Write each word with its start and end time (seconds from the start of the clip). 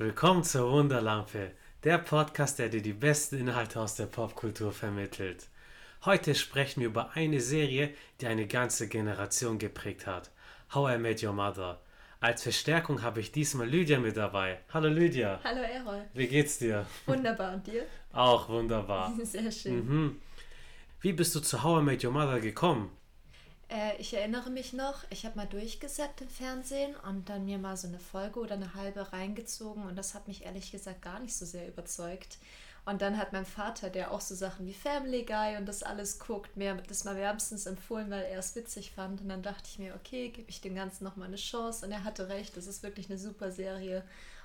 willkommen 0.00 0.44
zur 0.44 0.70
Wunderlampe, 0.70 1.50
der 1.82 1.98
Podcast, 1.98 2.60
der 2.60 2.68
dir 2.68 2.80
die 2.80 2.92
besten 2.92 3.40
Inhalte 3.40 3.80
aus 3.80 3.96
der 3.96 4.06
Popkultur 4.06 4.70
vermittelt. 4.70 5.48
Heute 6.04 6.36
sprechen 6.36 6.82
wir 6.82 6.86
über 6.86 7.10
eine 7.16 7.40
Serie, 7.40 7.92
die 8.20 8.28
eine 8.28 8.46
ganze 8.46 8.86
Generation 8.86 9.58
geprägt 9.58 10.06
hat. 10.06 10.30
How 10.72 10.94
I 10.94 10.98
Met 10.98 11.24
Your 11.24 11.32
Mother. 11.32 11.80
Als 12.20 12.44
Verstärkung 12.44 13.02
habe 13.02 13.18
ich 13.18 13.32
diesmal 13.32 13.68
Lydia 13.68 13.98
mit 13.98 14.16
dabei. 14.16 14.60
Hallo 14.72 14.88
Lydia. 14.88 15.40
Hallo 15.42 15.62
Errol. 15.62 16.04
Wie 16.14 16.28
geht's 16.28 16.58
dir? 16.58 16.86
Wunderbar. 17.06 17.54
Und 17.54 17.66
dir? 17.66 17.82
Auch 18.12 18.48
wunderbar. 18.48 19.12
Sehr 19.24 19.50
schön. 19.50 19.84
Mhm. 19.84 20.20
Wie 21.00 21.12
bist 21.12 21.34
du 21.34 21.40
zu 21.40 21.64
How 21.64 21.80
I 21.80 21.84
Met 21.84 22.04
Your 22.04 22.12
Mother 22.12 22.38
gekommen? 22.38 22.92
Äh, 23.68 23.96
ich 23.98 24.14
erinnere 24.14 24.50
mich 24.50 24.72
noch, 24.72 25.04
ich 25.10 25.24
habe 25.26 25.36
mal 25.36 25.46
durchgesetzt 25.46 26.20
im 26.20 26.28
Fernsehen 26.28 26.94
und 27.08 27.28
dann 27.28 27.44
mir 27.44 27.58
mal 27.58 27.76
so 27.76 27.88
eine 27.88 27.98
Folge 27.98 28.40
oder 28.40 28.54
eine 28.54 28.74
halbe 28.74 29.12
reingezogen 29.12 29.84
und 29.84 29.96
das 29.96 30.14
hat 30.14 30.28
mich 30.28 30.44
ehrlich 30.44 30.72
gesagt 30.72 31.02
gar 31.02 31.20
nicht 31.20 31.36
so 31.36 31.44
sehr 31.44 31.68
überzeugt. 31.68 32.38
Und 32.88 33.02
dann 33.02 33.18
hat 33.18 33.34
mein 33.34 33.44
Vater, 33.44 33.90
der 33.90 34.12
auch 34.12 34.22
so 34.22 34.34
Sachen 34.34 34.66
wie 34.66 34.72
Family 34.72 35.24
Guy 35.24 35.58
und 35.58 35.66
das 35.66 35.82
alles 35.82 36.18
guckt, 36.18 36.56
mir 36.56 36.74
das 36.88 37.04
mal 37.04 37.16
wärmstens 37.16 37.66
empfohlen, 37.66 38.08
weil 38.10 38.24
er 38.24 38.38
es 38.38 38.56
witzig 38.56 38.92
fand. 38.92 39.20
Und 39.20 39.28
dann 39.28 39.42
dachte 39.42 39.64
ich 39.66 39.78
mir, 39.78 39.94
okay, 39.94 40.30
gebe 40.30 40.48
ich 40.48 40.62
dem 40.62 40.74
Ganzen 40.74 41.04
nochmal 41.04 41.28
eine 41.28 41.36
Chance. 41.36 41.84
Und 41.84 41.92
er 41.92 42.04
hatte 42.04 42.30
recht, 42.30 42.56
das 42.56 42.66
ist 42.66 42.82
wirklich 42.82 43.10
eine 43.10 43.18
super 43.18 43.52
Serie. 43.52 44.04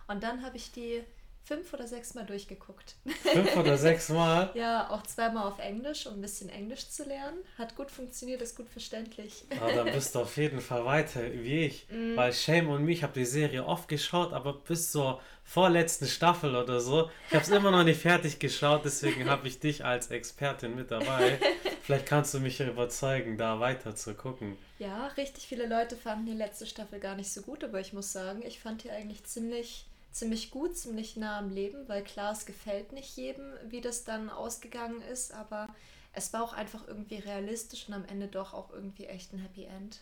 Und 0.10 0.24
dann 0.24 0.44
habe 0.44 0.58
ich 0.58 0.74
die 0.74 1.06
fünf 1.44 1.74
oder 1.74 1.88
sechs 1.88 2.14
Mal 2.14 2.26
durchgeguckt. 2.26 2.96
Fünf 3.22 3.56
oder 3.56 3.78
sechs 3.90 4.10
Mal? 4.10 4.52
ja, 4.54 4.90
auch 4.90 5.04
zweimal 5.04 5.48
auf 5.48 5.60
Englisch, 5.60 6.08
um 6.08 6.16
ein 6.16 6.22
bisschen 6.22 6.50
Englisch 6.50 6.90
zu 6.90 7.04
lernen. 7.04 7.38
Hat 7.58 7.76
gut 7.76 7.92
funktioniert, 7.92 8.42
ist 8.42 8.56
gut 8.56 8.70
verständlich. 8.70 9.46
Ah, 9.62 9.72
dann 9.72 9.92
bist 9.92 10.16
du 10.16 10.20
auf 10.20 10.38
jeden 10.38 10.62
Fall 10.62 10.86
weiter 10.86 11.22
wie 11.34 11.66
ich. 11.66 11.88
Mm. 11.94 12.16
Weil 12.16 12.34
Shame 12.34 12.70
und 12.70 12.86
mich, 12.86 13.00
ich 13.00 13.04
habe 13.04 13.14
die 13.14 13.26
Serie 13.26 13.66
oft 13.66 13.88
geschaut, 13.88 14.34
aber 14.34 14.54
bis 14.54 14.92
zur 14.92 15.20
vorletzten 15.44 16.08
Staffel 16.08 16.56
oder 16.56 16.80
so. 16.80 17.10
Ich 17.28 17.36
habe 17.36 17.44
es 17.44 17.50
immer 17.50 17.72
noch 17.72 17.84
nicht 17.84 18.02
fertig 18.02 18.40
geschaut, 18.40 18.86
deswegen 18.86 19.30
habe 19.30 19.48
ich 19.48 19.60
dich 19.60 19.84
als 19.84 20.10
Expertin 20.10 20.76
mit 20.76 20.90
dabei. 20.92 21.40
Vielleicht 21.84 22.06
kannst 22.06 22.34
du 22.34 22.40
mich 22.40 22.62
überzeugen, 22.62 23.38
da 23.38 23.60
weiter 23.60 23.94
zu 23.96 24.16
gucken. 24.16 24.58
Ja, 24.80 25.08
richtig 25.18 25.46
viele 25.46 25.68
Leute 25.68 25.98
fanden 25.98 26.26
die 26.26 26.34
letzte 26.38 26.66
Staffel 26.66 27.00
gar 27.00 27.16
nicht 27.16 27.32
so 27.32 27.42
gut, 27.42 27.64
aber 27.64 27.80
ich 27.82 27.92
muss 27.92 28.14
sagen, 28.14 28.42
ich 28.46 28.60
fand 28.60 28.84
die 28.86 28.92
eigentlich 28.92 29.26
ziemlich, 29.26 29.86
ziemlich 30.14 30.52
gut, 30.52 30.78
ziemlich 30.78 31.18
nah 31.18 31.40
am 31.40 31.50
Leben, 31.50 31.88
weil 31.88 32.04
klar, 32.04 32.32
es 32.32 32.46
gefällt 32.46 32.94
nicht 32.94 33.18
jedem, 33.18 33.46
wie 33.68 33.82
das 33.82 34.06
dann 34.06 34.30
ausgegangen 34.30 35.02
ist, 35.02 35.34
aber 35.34 35.68
es 36.14 36.32
war 36.32 36.44
auch 36.44 36.54
einfach 36.54 36.88
irgendwie 36.88 37.16
realistisch 37.16 37.88
und 37.88 37.96
am 37.96 38.06
Ende 38.06 38.28
doch 38.28 38.54
auch 38.54 38.72
irgendwie 38.72 39.08
echt 39.08 39.34
ein 39.34 39.40
Happy 39.40 39.66
End. 39.66 40.00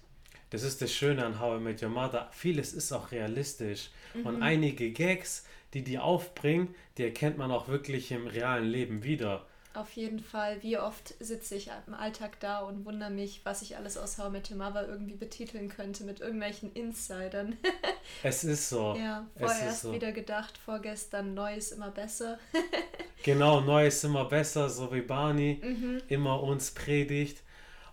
Das 0.50 0.64
ist 0.64 0.82
das 0.82 0.94
Schöne 0.94 1.26
an 1.26 1.40
How 1.40 1.60
I 1.60 1.64
Met 1.64 1.82
Your 1.82 1.90
Mother. 1.90 2.30
Vieles 2.34 2.74
ist 2.74 2.92
auch 2.92 3.12
realistisch. 3.12 3.90
Mhm. 4.14 4.26
Und 4.26 4.44
einige 4.44 4.92
Gags, 4.92 5.46
die 5.74 5.82
die 5.82 5.98
aufbringen, 5.98 6.76
die 6.98 7.04
erkennt 7.04 7.38
man 7.38 7.52
auch 7.52 7.70
wirklich 7.70 8.12
im 8.12 8.28
realen 8.28 8.68
Leben 8.68 9.04
wieder. 9.04 9.46
Auf 9.74 9.94
jeden 9.94 10.20
Fall, 10.20 10.62
wie 10.64 10.78
oft 10.78 11.14
sitze 11.20 11.56
ich 11.56 11.72
im 11.88 11.94
Alltag 11.94 12.40
da 12.42 12.60
und 12.60 12.86
wundere 12.86 13.10
mich, 13.10 13.42
was 13.46 13.62
ich 13.62 13.78
alles 13.78 13.98
aus 13.98 14.18
How 14.18 14.28
I 14.28 14.32
Met 14.32 14.52
Your 14.52 14.58
Mother 14.58 14.88
irgendwie 14.88 15.16
betiteln 15.16 15.70
könnte 15.70 16.04
mit 16.04 16.20
irgendwelchen 16.20 16.74
Insidern. 16.74 17.58
Es 18.24 18.44
ist 18.44 18.68
so. 18.70 18.96
ja, 18.96 19.26
ist 19.36 19.40
vorerst 19.42 19.82
so. 19.84 19.94
wieder 19.94 20.12
gedacht, 20.12 20.58
vorgestern 20.58 21.34
Neues 21.34 21.72
immer 21.72 21.92
besser. 21.92 22.38
Genau, 23.24 23.62
Neues 23.62 24.04
immer 24.04 24.26
besser, 24.26 24.68
so 24.70 24.92
wie 24.92 25.02
Barney 25.02 25.62
Mhm. 25.64 26.02
immer 26.08 26.42
uns 26.42 26.72
predigt. 26.72 27.44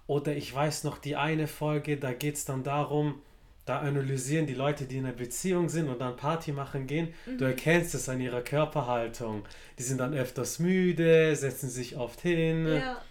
Oder 0.06 0.34
ich 0.34 0.52
weiß 0.54 0.84
noch 0.84 0.96
die 0.96 1.16
eine 1.16 1.46
Folge, 1.46 1.98
da 1.98 2.14
geht 2.14 2.36
es 2.36 2.46
dann 2.46 2.64
darum, 2.64 3.20
da 3.68 3.80
analysieren 3.80 4.46
die 4.46 4.54
Leute, 4.54 4.84
die 4.86 4.96
in 4.98 5.04
einer 5.06 5.14
Beziehung 5.14 5.68
sind 5.68 5.88
und 5.88 6.00
dann 6.00 6.16
Party 6.16 6.52
machen 6.52 6.86
gehen. 6.86 7.12
Du 7.26 7.32
Mhm. 7.44 7.50
erkennst 7.50 7.94
es 7.94 8.08
an 8.08 8.20
ihrer 8.20 8.40
Körperhaltung. 8.42 9.44
Die 9.78 9.82
sind 9.82 9.98
dann 9.98 10.14
öfters 10.14 10.58
müde, 10.58 11.34
setzen 11.36 11.68
sich 11.68 11.96
oft 11.96 12.20
hin. 12.20 12.66
Ja, 12.66 13.02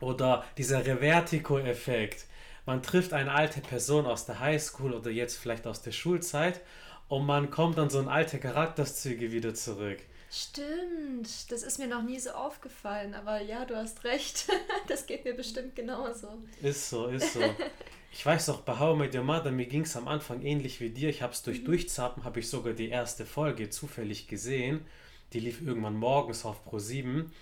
Oder 0.00 0.44
dieser 0.58 0.84
Revertico-Effekt. 0.84 2.26
Man 2.66 2.82
trifft 2.82 3.12
eine 3.12 3.32
alte 3.32 3.60
Person 3.60 4.06
aus 4.06 4.24
der 4.26 4.40
Highschool 4.40 4.92
oder 4.94 5.10
jetzt 5.10 5.36
vielleicht 5.36 5.66
aus 5.66 5.82
der 5.82 5.92
Schulzeit 5.92 6.60
und 7.08 7.26
man 7.26 7.50
kommt 7.50 7.78
an 7.78 7.90
so 7.90 7.98
ein 7.98 8.08
alte 8.08 8.38
Charakterzüge 8.38 9.32
wieder 9.32 9.54
zurück. 9.54 9.98
stimmt. 10.30 11.50
Das 11.52 11.62
ist 11.62 11.78
mir 11.78 11.88
noch 11.88 12.02
nie 12.02 12.18
so 12.18 12.30
aufgefallen, 12.30 13.14
aber 13.14 13.40
ja, 13.42 13.64
du 13.64 13.76
hast 13.76 14.04
recht. 14.04 14.48
Das 14.88 15.06
geht 15.06 15.24
mir 15.24 15.34
bestimmt 15.34 15.76
genauso. 15.76 16.28
Ist 16.62 16.88
so, 16.90 17.06
ist 17.08 17.34
so. 17.34 17.40
Ich 18.14 18.26
weiß 18.26 18.50
auch, 18.50 18.60
bei 18.60 18.78
How 18.78 18.94
I 18.94 18.98
Met 18.98 19.14
Your 19.14 19.24
Mother, 19.24 19.50
mir 19.50 19.64
ging 19.64 19.82
es 19.82 19.96
am 19.96 20.06
Anfang 20.06 20.42
ähnlich 20.42 20.80
wie 20.80 20.90
dir. 20.90 21.08
Ich 21.08 21.22
habe 21.22 21.32
es 21.32 21.42
durch 21.42 21.64
Durchzappen, 21.64 22.24
habe 22.24 22.40
ich 22.40 22.48
sogar 22.48 22.74
die 22.74 22.90
erste 22.90 23.24
Folge 23.24 23.70
zufällig 23.70 24.28
gesehen. 24.28 24.84
Die 25.32 25.40
lief 25.40 25.62
irgendwann 25.62 25.96
morgens 25.96 26.44
auf 26.44 26.62
Pro 26.62 26.78
7. 26.78 27.32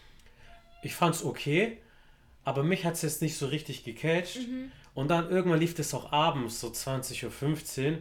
Ich 0.82 0.94
fand 0.94 1.16
es 1.16 1.24
okay, 1.24 1.78
aber 2.44 2.62
mich 2.62 2.84
hat 2.84 2.94
es 2.94 3.02
jetzt 3.02 3.20
nicht 3.20 3.36
so 3.36 3.48
richtig 3.48 3.84
gecatcht. 3.84 4.38
Und 4.94 5.08
dann 5.08 5.28
irgendwann 5.28 5.58
lief 5.58 5.76
es 5.78 5.92
auch 5.92 6.12
abends, 6.12 6.60
so 6.60 6.68
20.15 6.68 7.92
Uhr. 7.92 7.98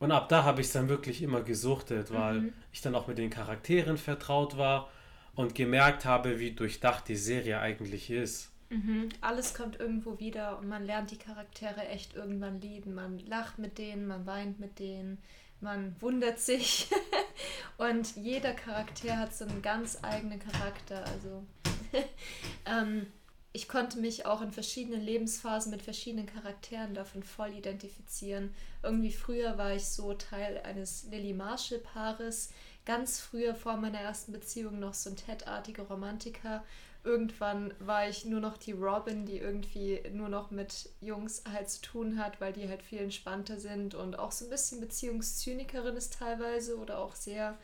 Und 0.00 0.10
ab 0.10 0.28
da 0.28 0.42
habe 0.42 0.60
ich 0.60 0.66
es 0.66 0.72
dann 0.72 0.88
wirklich 0.88 1.22
immer 1.22 1.42
gesuchtet, 1.42 2.12
weil 2.12 2.52
ich 2.72 2.80
dann 2.80 2.96
auch 2.96 3.06
mit 3.06 3.18
den 3.18 3.30
Charakteren 3.30 3.96
vertraut 3.96 4.58
war 4.58 4.90
und 5.36 5.54
gemerkt 5.54 6.04
habe, 6.04 6.40
wie 6.40 6.50
durchdacht 6.50 7.06
die 7.08 7.16
Serie 7.16 7.60
eigentlich 7.60 8.10
ist. 8.10 8.47
Mhm. 8.70 9.08
Alles 9.20 9.54
kommt 9.54 9.80
irgendwo 9.80 10.18
wieder 10.18 10.58
und 10.58 10.68
man 10.68 10.84
lernt 10.84 11.10
die 11.10 11.18
Charaktere 11.18 11.86
echt 11.88 12.14
irgendwann 12.14 12.60
lieben. 12.60 12.94
Man 12.94 13.18
lacht 13.20 13.58
mit 13.58 13.78
denen, 13.78 14.06
man 14.06 14.26
weint 14.26 14.60
mit 14.60 14.78
denen, 14.78 15.18
man 15.60 15.96
wundert 16.00 16.38
sich. 16.38 16.88
und 17.78 18.16
jeder 18.16 18.52
Charakter 18.52 19.16
hat 19.16 19.34
so 19.34 19.46
einen 19.46 19.62
ganz 19.62 19.98
eigenen 20.02 20.38
Charakter. 20.38 21.04
Also 21.06 21.44
ähm, 22.66 23.06
ich 23.52 23.66
konnte 23.66 23.98
mich 23.98 24.26
auch 24.26 24.42
in 24.42 24.52
verschiedenen 24.52 25.00
Lebensphasen 25.00 25.70
mit 25.70 25.82
verschiedenen 25.82 26.26
Charakteren 26.26 26.94
davon 26.94 27.22
voll 27.22 27.54
identifizieren. 27.54 28.54
Irgendwie 28.82 29.12
früher 29.12 29.56
war 29.56 29.74
ich 29.74 29.86
so 29.86 30.12
Teil 30.12 30.60
eines 30.64 31.04
Lily 31.10 31.32
Marshall 31.32 31.78
Paares. 31.78 32.50
Ganz 32.84 33.18
früher 33.18 33.54
vor 33.54 33.76
meiner 33.76 34.00
ersten 34.00 34.32
Beziehung 34.32 34.78
noch 34.78 34.94
so 34.94 35.10
ein 35.10 35.16
Ted-artiger 35.16 35.84
Romantiker. 35.84 36.62
Irgendwann 37.08 37.72
war 37.80 38.08
ich 38.08 38.26
nur 38.26 38.40
noch 38.40 38.58
die 38.58 38.72
Robin, 38.72 39.24
die 39.24 39.38
irgendwie 39.38 40.02
nur 40.12 40.28
noch 40.28 40.50
mit 40.50 40.90
Jungs 41.00 41.42
halt 41.50 41.70
zu 41.70 41.80
tun 41.82 42.18
hat, 42.18 42.40
weil 42.40 42.52
die 42.52 42.68
halt 42.68 42.82
viel 42.82 42.98
entspannter 43.00 43.58
sind 43.58 43.94
und 43.94 44.18
auch 44.18 44.30
so 44.32 44.44
ein 44.44 44.50
bisschen 44.50 44.80
Beziehungszynikerin 44.80 45.96
ist 45.96 46.18
teilweise 46.18 46.76
oder 46.78 46.98
auch 46.98 47.14
sehr, 47.14 47.56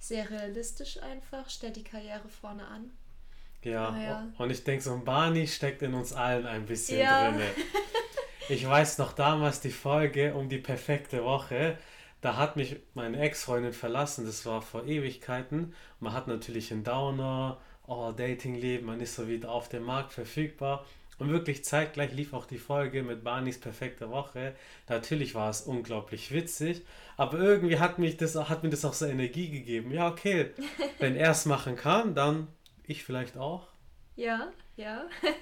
sehr 0.00 0.30
realistisch 0.30 1.02
einfach, 1.02 1.50
stellt 1.50 1.76
die 1.76 1.84
Karriere 1.84 2.28
vorne 2.28 2.66
an. 2.66 2.90
Ja, 3.64 3.88
Ah, 3.90 4.02
ja. 4.02 4.28
und 4.38 4.50
ich 4.50 4.64
denke, 4.64 4.82
so 4.84 4.92
ein 4.94 5.04
Barney 5.04 5.46
steckt 5.46 5.82
in 5.82 5.94
uns 5.94 6.12
allen 6.12 6.46
ein 6.46 6.66
bisschen 6.66 7.00
Ja. 7.00 7.30
drinne. 7.32 7.44
Ich 8.48 8.66
weiß 8.66 8.98
noch 8.98 9.12
damals 9.12 9.60
die 9.60 9.70
Folge 9.70 10.34
um 10.34 10.48
die 10.48 10.58
perfekte 10.58 11.24
Woche. 11.24 11.78
Da 12.22 12.36
hat 12.36 12.56
mich 12.56 12.76
meine 12.94 13.20
Ex-Freundin 13.20 13.72
verlassen, 13.74 14.26
das 14.26 14.46
war 14.46 14.62
vor 14.62 14.84
Ewigkeiten. 14.86 15.74
Man 16.00 16.12
hat 16.14 16.28
natürlich 16.28 16.72
einen 16.72 16.82
Downer, 16.84 17.60
oh, 17.88 18.12
Datingleben, 18.12 18.86
man 18.86 19.00
ist 19.00 19.16
so 19.16 19.26
wieder 19.26 19.50
auf 19.50 19.68
dem 19.68 19.82
Markt 19.82 20.12
verfügbar. 20.12 20.86
Und 21.18 21.30
wirklich 21.30 21.64
zeitgleich 21.64 22.12
lief 22.12 22.32
auch 22.32 22.46
die 22.46 22.58
Folge 22.58 23.02
mit 23.02 23.24
Barneys 23.24 23.58
perfekte 23.58 24.08
Woche. 24.10 24.54
Natürlich 24.88 25.34
war 25.34 25.50
es 25.50 25.62
unglaublich 25.62 26.30
witzig, 26.30 26.82
aber 27.16 27.40
irgendwie 27.40 27.80
hat, 27.80 27.98
mich 27.98 28.16
das, 28.16 28.36
hat 28.36 28.62
mir 28.62 28.70
das 28.70 28.84
auch 28.84 28.92
so 28.92 29.06
Energie 29.06 29.50
gegeben. 29.50 29.90
Ja, 29.90 30.08
okay, 30.08 30.50
wenn 31.00 31.16
er 31.16 31.32
es 31.32 31.44
machen 31.44 31.74
kann, 31.74 32.14
dann 32.14 32.46
ich 32.86 33.02
vielleicht 33.02 33.36
auch. 33.36 33.66
Ja, 34.14 34.52
ja. 34.78 35.06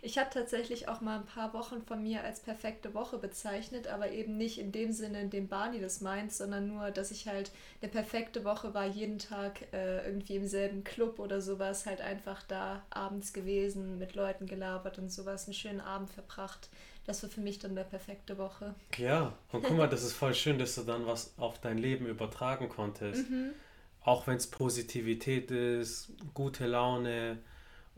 Ich 0.00 0.16
habe 0.16 0.30
tatsächlich 0.32 0.86
auch 0.86 1.00
mal 1.00 1.18
ein 1.18 1.26
paar 1.26 1.52
Wochen 1.52 1.82
von 1.82 2.02
mir 2.02 2.22
als 2.22 2.40
perfekte 2.40 2.94
Woche 2.94 3.18
bezeichnet, 3.18 3.88
aber 3.88 4.10
eben 4.12 4.36
nicht 4.36 4.58
in 4.58 4.70
dem 4.70 4.92
Sinne, 4.92 5.20
in 5.20 5.28
dem 5.28 5.48
Barney 5.48 5.80
das 5.80 6.00
meint, 6.00 6.32
sondern 6.32 6.68
nur, 6.68 6.92
dass 6.92 7.10
ich 7.10 7.26
halt 7.26 7.50
eine 7.82 7.90
perfekte 7.90 8.44
Woche 8.44 8.74
war, 8.74 8.86
jeden 8.86 9.18
Tag 9.18 9.72
äh, 9.72 10.06
irgendwie 10.06 10.36
im 10.36 10.46
selben 10.46 10.84
Club 10.84 11.18
oder 11.18 11.40
sowas, 11.40 11.84
halt 11.84 12.00
einfach 12.00 12.42
da 12.44 12.84
abends 12.90 13.32
gewesen, 13.32 13.98
mit 13.98 14.14
Leuten 14.14 14.46
gelabert 14.46 14.98
und 14.98 15.10
sowas, 15.10 15.46
einen 15.46 15.54
schönen 15.54 15.80
Abend 15.80 16.10
verbracht. 16.10 16.68
Das 17.04 17.22
war 17.22 17.30
für 17.30 17.40
mich 17.40 17.58
dann 17.58 17.74
der 17.74 17.84
perfekte 17.84 18.38
Woche. 18.38 18.74
Ja, 18.98 19.32
und 19.50 19.64
guck 19.64 19.76
mal, 19.76 19.88
das 19.88 20.04
ist 20.04 20.12
voll 20.12 20.34
schön, 20.34 20.58
dass 20.58 20.76
du 20.76 20.82
dann 20.82 21.06
was 21.06 21.34
auf 21.38 21.58
dein 21.60 21.78
Leben 21.78 22.06
übertragen 22.06 22.68
konntest. 22.68 23.24
Auch 24.02 24.26
wenn 24.26 24.36
es 24.36 24.46
Positivität 24.46 25.50
ist, 25.50 26.12
gute 26.34 26.66
Laune 26.66 27.38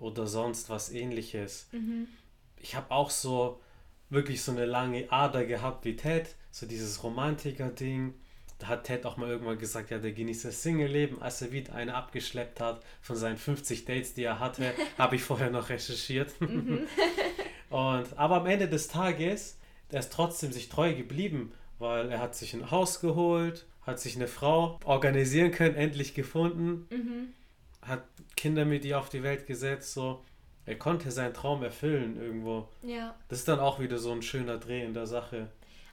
oder 0.01 0.27
sonst 0.27 0.69
was 0.71 0.91
ähnliches. 0.91 1.69
Ich 2.61 2.75
habe 2.75 2.91
auch 2.91 3.11
so 3.11 3.61
wirklich 4.09 4.43
so 4.43 4.53
eine 4.53 4.67
lange 4.67 5.11
Ader 5.13 5.45
gehabt 5.45 5.85
wie 5.85 5.97
Ted, 5.97 6.35
so 6.51 6.67
dieses 6.67 7.03
Romantiker-Ding. 7.03 8.15
Da 8.59 8.67
hat 8.69 8.85
Ted 8.85 9.07
auch 9.07 9.17
mal 9.17 9.31
irgendwann 9.31 9.59
gesagt, 9.59 9.91
ja, 9.91 9.99
der 9.99 10.13
genießt 10.13 10.45
das 10.45 10.63
Single-Leben, 10.63 11.23
als 11.23 11.41
er 11.41 11.53
wieder 11.53 11.75
eine 11.75 11.95
abgeschleppt 11.95 12.61
hat 12.61 12.85
von 13.01 13.17
seinen 13.17 13.39
50 13.39 13.85
Dates, 13.85 14.15
die 14.15 14.25
er 14.25 14.39
hatte, 14.39 14.75
habe 14.99 15.17
ich 15.17 15.23
vorher 15.23 15.51
noch 15.51 15.69
recherchiert. 15.71 16.35
Und, 17.71 18.19
aber 18.19 18.37
am 18.37 18.47
Ende 18.47 18.69
des 18.69 18.89
Tages, 18.89 19.57
der 19.93 20.01
ist 20.01 20.13
trotzdem 20.13 20.53
sich 20.53 20.69
treu 20.69 20.95
geblieben 20.95 21.53
weil 21.81 22.11
er 22.11 22.21
hat 22.21 22.37
sich 22.37 22.55
ein 22.55 22.71
Haus 22.71 23.01
geholt, 23.01 23.67
hat 23.83 23.99
sich 23.99 24.15
eine 24.15 24.29
Frau 24.29 24.79
organisieren 24.85 25.51
können, 25.51 25.75
endlich 25.75 26.15
gefunden, 26.15 26.87
Mhm. 26.91 27.10
Hat 27.83 28.05
Kinder 28.37 28.65
mit 28.65 28.85
ihr 28.85 28.99
auf 28.99 29.09
die 29.09 29.23
Welt 29.23 29.47
gesetzt, 29.47 29.93
so. 29.93 30.25
Er 30.67 30.79
konnte 30.79 31.11
seinen 31.11 31.35
Traum 31.35 31.63
erfüllen 31.63 32.21
irgendwo. 32.21 32.69
Ja. 32.83 33.15
Das 33.29 33.41
ist 33.41 33.49
dann 33.49 33.61
auch 33.61 33.81
wieder 33.81 33.99
so 33.99 34.13
ein 34.13 34.23
schöner 34.23 34.59
Dreh 34.59 34.85
in 34.85 34.95
der 34.95 35.07
Sache. 35.07 35.49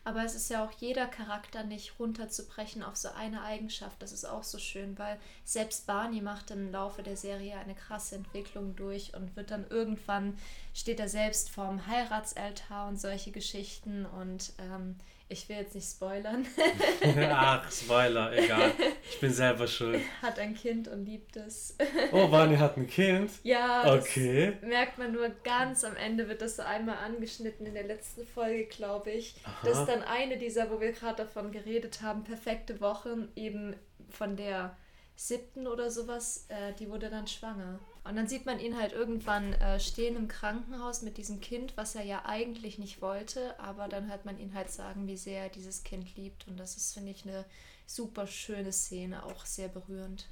Aber 0.08 0.24
es 0.24 0.36
ist 0.36 0.50
ja 0.50 0.64
auch 0.64 0.72
jeder 0.80 1.06
Charakter 1.06 1.66
nicht 1.66 2.00
runterzubrechen 2.00 2.82
auf 2.82 2.96
so 2.96 3.10
eine 3.10 3.42
Eigenschaft. 3.42 4.02
Das 4.02 4.14
ist 4.14 4.24
auch 4.24 4.44
so 4.44 4.58
schön, 4.58 4.98
weil 4.98 5.20
selbst 5.44 5.86
Barney 5.86 6.22
macht 6.22 6.50
im 6.52 6.72
Laufe 6.72 7.04
der 7.04 7.18
Serie 7.18 7.58
eine 7.58 7.76
krasse 7.76 8.16
Entwicklung 8.16 8.74
durch 8.78 9.14
und 9.16 9.36
wird 9.36 9.52
dann 9.52 9.68
irgendwann 9.70 10.38
steht 10.74 11.02
er 11.02 11.10
selbst 11.10 11.50
vorm 11.50 11.88
Heiratsaltar 11.88 12.88
und 12.88 13.02
solche 13.02 13.32
Geschichten. 13.32 14.06
Und 14.06 14.54
ähm, 14.60 14.96
ich 15.30 15.48
will 15.50 15.58
jetzt 15.58 15.76
nicht 15.76 15.90
spoilern, 15.90 16.46
Ach, 17.32 17.72
Spoiler, 17.72 18.32
egal. 18.34 18.72
Ich 19.10 19.20
bin 19.20 19.32
selber 19.34 19.68
schuld. 19.68 20.02
hat 20.22 20.38
ein 20.40 20.54
Kind 20.56 20.88
und 20.88 21.06
liebt 21.06 21.36
es. 21.38 21.76
Oh, 22.12 22.28
Barney 22.28 22.58
hat 22.58 22.78
ein 22.78 22.88
Kind. 22.88 23.32
ja, 23.44 23.84
das 23.84 24.06
Okay. 24.06 24.54
merkt 24.62 24.98
man 24.98 25.12
nur 25.14 25.30
ganz 25.44 25.84
am 25.84 25.96
Ende, 25.96 26.28
wird 26.28 26.42
das 26.42 26.58
so 26.58 26.64
einmal 26.64 26.98
angeschnitten 26.98 27.66
in 27.66 27.74
der 27.74 27.84
letzten 27.86 28.26
Folge, 28.26 28.66
glaube 28.66 29.12
ich. 29.12 29.36
Das 29.64 29.74
Aha. 29.76 29.82
ist 29.84 29.90
dann 29.90 30.04
eine 30.04 30.38
dieser, 30.38 30.70
wo 30.72 30.80
wir 30.80 30.92
gerade 30.92 31.24
davon 31.24 31.52
geredet 31.52 32.02
haben, 32.02 32.24
perfekte 32.24 32.80
Wochen, 32.82 33.30
eben 33.36 33.76
von 34.10 34.36
der 34.36 34.76
siebten 35.16 35.68
oder 35.68 35.90
sowas, 35.90 36.46
äh, 36.50 36.74
die 36.80 36.90
wurde 36.90 37.10
dann 37.10 37.28
schwanger. 37.28 37.80
Und 38.08 38.16
dann 38.16 38.28
sieht 38.28 38.46
man 38.46 38.60
ihn 38.60 38.78
halt 38.78 38.94
irgendwann 38.94 39.54
äh, 39.54 39.80
stehen 39.80 40.16
im 40.16 40.28
Krankenhaus 40.28 41.02
mit 41.02 41.18
diesem 41.18 41.40
Kind, 41.42 41.76
was 41.76 41.96
er 41.96 42.04
ja 42.04 42.24
eigentlich 42.26 42.78
nicht 42.80 43.02
wollte, 43.02 43.60
aber 43.60 43.88
dann 43.88 44.10
hört 44.10 44.26
man 44.26 44.40
ihn 44.40 44.54
halt 44.54 44.72
sagen, 44.72 45.08
wie 45.08 45.18
sehr 45.18 45.44
er 45.44 45.50
dieses 45.50 45.84
Kind 45.84 46.16
liebt. 46.16 46.48
Und 46.48 46.58
das 46.58 46.78
ist, 46.78 46.94
finde 46.94 47.12
ich, 47.12 47.26
eine 47.26 47.46
super 47.86 48.28
schöne 48.28 48.72
Szene, 48.72 49.24
auch 49.24 49.46
sehr 49.46 49.68
berührend. 49.68 50.28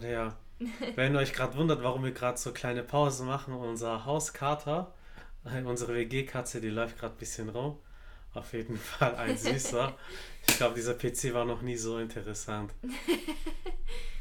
Ja. 0.00 0.36
Wenn 0.94 1.14
ihr 1.14 1.20
euch 1.20 1.32
gerade 1.32 1.56
wundert, 1.56 1.82
warum 1.82 2.04
wir 2.04 2.12
gerade 2.12 2.38
so 2.38 2.52
kleine 2.52 2.82
Pausen 2.82 3.26
machen, 3.26 3.54
unser 3.54 4.04
Hauskater, 4.04 4.94
äh, 5.44 5.62
unsere 5.62 5.94
WG-Katze, 5.94 6.60
die 6.60 6.68
läuft 6.68 6.98
gerade 6.98 7.14
ein 7.14 7.18
bisschen 7.18 7.48
rum. 7.48 7.78
Auf 8.34 8.52
jeden 8.52 8.76
Fall 8.78 9.14
ein 9.16 9.36
süßer. 9.36 9.96
Ich 10.48 10.56
glaube, 10.56 10.74
dieser 10.74 10.94
PC 10.94 11.34
war 11.34 11.44
noch 11.44 11.62
nie 11.62 11.76
so 11.76 11.98
interessant. 11.98 12.72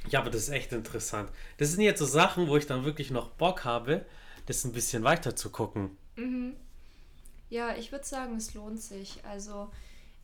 Ja, 0.10 0.22
aber 0.22 0.30
das 0.32 0.44
ist 0.44 0.50
echt 0.50 0.72
interessant. 0.72 1.32
Das 1.58 1.72
sind 1.72 1.82
jetzt 1.82 2.00
so 2.00 2.06
Sachen, 2.06 2.48
wo 2.48 2.58
ich 2.58 2.66
dann 2.66 2.86
wirklich 2.86 3.12
noch 3.12 3.30
Bock 3.30 3.66
habe, 3.66 4.06
das 4.48 4.64
ein 4.66 4.72
bisschen 4.72 5.04
weiter 5.04 5.36
zu 5.36 5.52
gucken. 5.52 5.98
Mhm. 6.16 6.56
Ja, 7.50 7.76
ich 7.76 7.92
würde 7.92 8.06
sagen, 8.06 8.36
es 8.38 8.54
lohnt 8.54 8.82
sich. 8.82 9.24
Also 9.26 9.70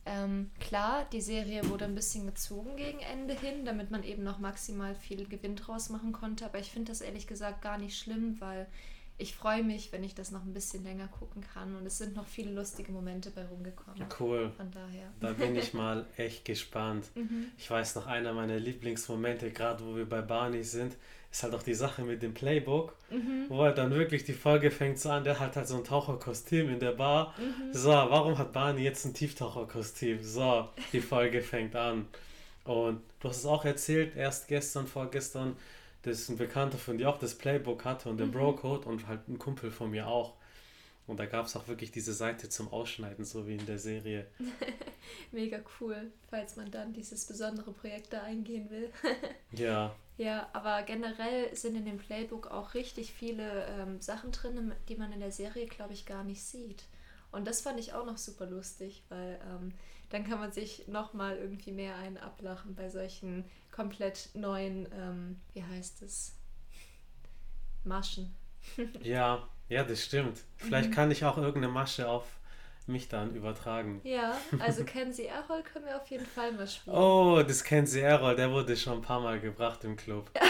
ähm, 0.04 0.50
klar, 0.60 1.06
die 1.12 1.20
Serie 1.20 1.68
wurde 1.68 1.84
ein 1.84 1.94
bisschen 1.94 2.26
gezogen 2.26 2.76
gegen 2.76 3.00
Ende 3.00 3.34
hin, 3.34 3.64
damit 3.64 3.90
man 3.90 4.02
eben 4.02 4.24
noch 4.24 4.38
maximal 4.38 4.94
viel 4.94 5.26
Gewinn 5.28 5.56
draus 5.56 5.88
machen 5.88 6.12
konnte. 6.12 6.44
Aber 6.46 6.58
ich 6.58 6.70
finde 6.70 6.90
das 6.90 7.00
ehrlich 7.00 7.26
gesagt 7.26 7.62
gar 7.62 7.78
nicht 7.78 7.98
schlimm, 7.98 8.40
weil 8.40 8.66
ich 9.18 9.34
freue 9.34 9.62
mich, 9.62 9.92
wenn 9.92 10.04
ich 10.04 10.14
das 10.14 10.30
noch 10.30 10.42
ein 10.44 10.52
bisschen 10.52 10.84
länger 10.84 11.08
gucken 11.08 11.42
kann. 11.54 11.74
Und 11.76 11.86
es 11.86 11.98
sind 11.98 12.14
noch 12.14 12.26
viele 12.26 12.52
lustige 12.52 12.92
Momente 12.92 13.30
bei 13.30 13.44
rumgekommen. 13.46 14.06
Cool. 14.20 14.50
Von 14.56 14.70
daher. 14.70 15.08
Da 15.20 15.32
bin 15.32 15.56
ich 15.56 15.72
mal 15.74 16.06
echt 16.16 16.44
gespannt. 16.44 17.06
Mhm. 17.14 17.46
Ich 17.56 17.70
weiß 17.70 17.94
noch, 17.94 18.06
einer 18.06 18.32
meiner 18.32 18.58
Lieblingsmomente, 18.58 19.50
gerade 19.50 19.84
wo 19.86 19.96
wir 19.96 20.08
bei 20.08 20.20
Barney 20.20 20.62
sind, 20.64 20.96
ist 21.32 21.42
halt 21.42 21.54
auch 21.54 21.62
die 21.62 21.74
Sache 21.74 22.02
mit 22.02 22.22
dem 22.22 22.34
Playbook, 22.34 22.94
Mhm. 23.10 23.46
wo 23.48 23.62
halt 23.62 23.78
dann 23.78 23.90
wirklich 23.90 24.24
die 24.24 24.32
Folge 24.32 24.70
fängt 24.70 24.98
so 24.98 25.10
an, 25.10 25.22
der 25.24 25.38
hat 25.38 25.54
halt 25.56 25.68
so 25.68 25.76
ein 25.76 25.84
Taucherkostüm 25.84 26.68
in 26.70 26.80
der 26.80 26.92
Bar. 26.92 27.34
Mhm. 27.38 27.72
So, 27.72 27.90
warum 27.90 28.36
hat 28.38 28.52
Barney 28.52 28.82
jetzt 28.82 29.04
ein 29.04 29.14
Tieftaucherkostüm? 29.14 30.22
So, 30.22 30.68
die 30.92 31.00
Folge 31.00 31.40
fängt 31.42 31.74
an. 31.76 32.06
Und 32.64 33.00
du 33.20 33.28
hast 33.28 33.38
es 33.38 33.46
auch 33.46 33.64
erzählt, 33.64 34.16
erst 34.16 34.48
gestern, 34.48 34.86
vorgestern, 34.86 35.56
dass 36.06 36.28
ein 36.28 36.36
Bekannter 36.38 36.78
von 36.78 36.98
dir 36.98 37.08
auch 37.10 37.18
das 37.18 37.34
Playbook 37.36 37.84
hatte 37.84 38.08
und 38.08 38.18
den 38.18 38.30
Mhm. 38.30 38.32
Bro-Code 38.32 38.88
und 38.88 39.06
halt 39.08 39.28
ein 39.28 39.38
Kumpel 39.38 39.70
von 39.70 39.90
mir 39.90 40.06
auch. 40.08 40.34
Und 41.06 41.20
da 41.20 41.26
gab 41.26 41.46
es 41.46 41.56
auch 41.56 41.68
wirklich 41.68 41.92
diese 41.92 42.14
Seite 42.14 42.48
zum 42.48 42.72
Ausschneiden, 42.72 43.24
so 43.24 43.46
wie 43.46 43.56
in 43.56 43.66
der 43.66 43.78
Serie. 43.78 44.26
Mega 45.32 45.60
cool, 45.80 46.10
falls 46.30 46.56
man 46.56 46.70
dann 46.70 46.92
dieses 46.92 47.26
besondere 47.26 47.72
Projekt 47.72 48.12
da 48.12 48.22
eingehen 48.22 48.70
will. 48.70 48.90
Ja, 49.52 49.96
Ja, 50.18 50.48
aber 50.54 50.82
generell 50.82 51.54
sind 51.54 51.76
in 51.76 51.84
dem 51.84 51.98
Playbook 51.98 52.46
auch 52.50 52.74
richtig 52.74 53.12
viele 53.12 53.66
ähm, 53.66 54.00
Sachen 54.00 54.32
drin, 54.32 54.72
die 54.88 54.96
man 54.96 55.12
in 55.12 55.20
der 55.20 55.32
Serie, 55.32 55.66
glaube 55.66 55.92
ich, 55.92 56.06
gar 56.06 56.24
nicht 56.24 56.42
sieht. 56.42 56.84
Und 57.32 57.46
das 57.46 57.60
fand 57.60 57.78
ich 57.80 57.92
auch 57.92 58.06
noch 58.06 58.18
super 58.18 58.46
lustig, 58.46 59.04
weil 59.08 59.38
ähm, 59.50 59.72
dann 60.10 60.24
kann 60.24 60.38
man 60.38 60.52
sich 60.52 60.86
nochmal 60.88 61.36
irgendwie 61.36 61.72
mehr 61.72 61.96
einen 61.96 62.16
ablachen 62.16 62.74
bei 62.74 62.88
solchen 62.88 63.44
komplett 63.72 64.30
neuen, 64.34 64.88
ähm, 64.92 65.40
wie 65.52 65.62
heißt 65.64 66.02
es, 66.02 66.34
Maschen. 67.84 68.34
ja, 69.02 69.48
ja, 69.68 69.84
das 69.84 70.02
stimmt. 70.04 70.38
Vielleicht 70.56 70.90
Mhm. 70.90 70.94
kann 70.94 71.10
ich 71.10 71.24
auch 71.24 71.36
irgendeine 71.36 71.68
Masche 71.72 72.08
auf 72.08 72.24
mich 72.86 73.08
dann 73.08 73.34
übertragen. 73.34 74.00
Ja, 74.04 74.38
also 74.60 74.84
Kenzie 74.84 75.26
Errol 75.26 75.62
können 75.64 75.86
wir 75.86 75.96
auf 76.00 76.06
jeden 76.08 76.24
Fall 76.26 76.52
mal 76.52 76.68
spielen. 76.68 76.94
Oh, 76.96 77.42
das 77.42 77.64
kennt 77.64 77.88
sie 77.88 78.00
Errol, 78.00 78.36
der 78.36 78.50
wurde 78.52 78.76
schon 78.76 78.94
ein 78.98 79.02
paar 79.02 79.20
Mal 79.20 79.40
gebracht 79.40 79.84
im 79.84 79.96
Club. 79.96 80.30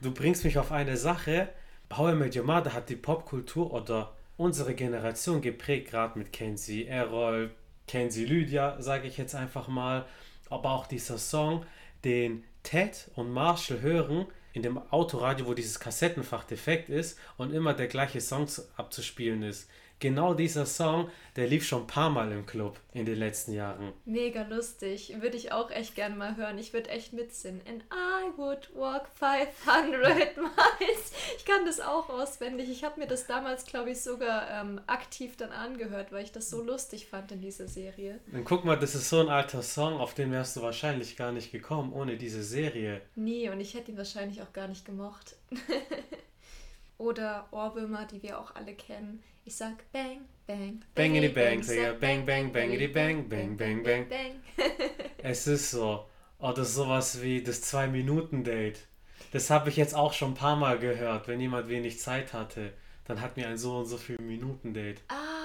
Du 0.00 0.12
bringst 0.14 0.44
mich 0.44 0.56
auf 0.58 0.70
eine 0.70 0.96
Sache. 0.96 1.48
How 1.92 2.12
I 2.12 2.14
Met 2.14 2.36
Your 2.36 2.44
Mother 2.44 2.72
hat 2.72 2.88
die 2.88 2.94
Popkultur 2.94 3.72
oder 3.72 4.14
unsere 4.38 4.74
Generation 4.74 5.42
geprägt, 5.42 5.90
gerade 5.90 6.18
mit 6.18 6.32
Kenzie 6.32 6.86
Errol, 6.86 7.50
Kenzie 7.86 8.24
Lydia, 8.24 8.80
sage 8.80 9.06
ich 9.08 9.18
jetzt 9.18 9.34
einfach 9.34 9.68
mal. 9.68 10.06
Aber 10.48 10.70
auch 10.70 10.86
dieser 10.86 11.18
Song, 11.18 11.66
den 12.04 12.44
Ted 12.62 13.10
und 13.16 13.30
Marshall 13.30 13.82
hören 13.82 14.26
in 14.54 14.62
dem 14.62 14.78
Autoradio, 14.90 15.46
wo 15.46 15.54
dieses 15.54 15.78
Kassettenfach 15.78 16.44
defekt 16.44 16.88
ist 16.88 17.18
und 17.36 17.52
immer 17.52 17.74
der 17.74 17.88
gleiche 17.88 18.20
Song 18.20 18.48
zu- 18.48 18.62
abzuspielen 18.76 19.42
ist. 19.42 19.68
Genau 20.00 20.32
dieser 20.34 20.64
Song, 20.64 21.10
der 21.34 21.48
lief 21.48 21.66
schon 21.66 21.82
ein 21.82 21.86
paar 21.88 22.08
Mal 22.10 22.30
im 22.30 22.46
Club 22.46 22.78
in 22.92 23.04
den 23.04 23.18
letzten 23.18 23.52
Jahren. 23.52 23.92
Mega 24.04 24.42
lustig. 24.42 25.14
Würde 25.20 25.36
ich 25.36 25.50
auch 25.50 25.70
echt 25.70 25.96
gerne 25.96 26.14
mal 26.14 26.36
hören. 26.36 26.56
Ich 26.58 26.72
würde 26.72 26.90
echt 26.90 27.12
mitsingen. 27.12 27.60
And 27.68 27.82
I 27.92 28.36
would 28.36 28.70
walk 28.76 29.08
500 29.08 30.36
miles. 30.36 31.12
Ich 31.36 31.44
kann 31.44 31.66
das 31.66 31.80
auch 31.80 32.08
auswendig. 32.10 32.70
Ich 32.70 32.84
habe 32.84 33.00
mir 33.00 33.08
das 33.08 33.26
damals, 33.26 33.66
glaube 33.66 33.90
ich, 33.90 34.00
sogar 34.00 34.48
ähm, 34.50 34.80
aktiv 34.86 35.36
dann 35.36 35.50
angehört, 35.50 36.12
weil 36.12 36.24
ich 36.24 36.32
das 36.32 36.48
so 36.48 36.62
lustig 36.62 37.06
fand 37.06 37.32
in 37.32 37.40
dieser 37.40 37.66
Serie. 37.66 38.20
Dann 38.32 38.44
guck 38.44 38.64
mal, 38.64 38.78
das 38.78 38.94
ist 38.94 39.08
so 39.08 39.18
ein 39.20 39.28
alter 39.28 39.62
Song, 39.62 39.98
auf 39.98 40.14
den 40.14 40.30
wärst 40.30 40.56
du 40.56 40.62
wahrscheinlich 40.62 41.16
gar 41.16 41.32
nicht 41.32 41.50
gekommen 41.50 41.92
ohne 41.92 42.16
diese 42.16 42.44
Serie. 42.44 43.00
Nie 43.16 43.48
und 43.48 43.60
ich 43.60 43.74
hätte 43.74 43.90
ihn 43.90 43.98
wahrscheinlich 43.98 44.42
auch 44.42 44.52
gar 44.52 44.68
nicht 44.68 44.84
gemocht. 44.84 45.34
Oder 46.98 47.46
Ohrwürmer, 47.52 48.06
die 48.06 48.22
wir 48.22 48.40
auch 48.40 48.54
alle 48.56 48.74
kennen. 48.74 49.22
Ich 49.48 49.56
sag 49.56 49.90
Bang, 49.92 50.26
Bang, 50.46 50.84
Bangity 50.94 51.28
bang, 51.28 51.60
Ich 51.60 51.66
sag 51.68 51.76
ja 51.76 51.92
bang, 51.94 52.26
bang, 52.26 52.52
bangity 52.52 52.86
bang, 52.88 53.26
bang, 53.30 53.56
bang, 53.56 53.82
bang. 53.82 54.06
bang. 54.06 54.42
Es 55.22 55.46
ist 55.46 55.70
so. 55.70 56.04
Oder 56.38 56.66
sowas 56.66 57.22
wie 57.22 57.42
das 57.42 57.62
Zwei-Minuten-Date. 57.62 58.78
Das 59.32 59.48
habe 59.48 59.70
ich 59.70 59.78
jetzt 59.78 59.94
auch 59.94 60.12
schon 60.12 60.32
ein 60.32 60.34
paar 60.34 60.56
Mal 60.56 60.78
gehört, 60.78 61.28
wenn 61.28 61.40
jemand 61.40 61.70
wenig 61.70 61.98
Zeit 61.98 62.34
hatte. 62.34 62.74
Dann 63.06 63.22
hat 63.22 63.38
mir 63.38 63.48
ein 63.48 63.56
so 63.56 63.78
und 63.78 63.86
so 63.86 63.96
viel 63.96 64.20
Minuten-Date. 64.20 65.00
Ah, 65.08 65.37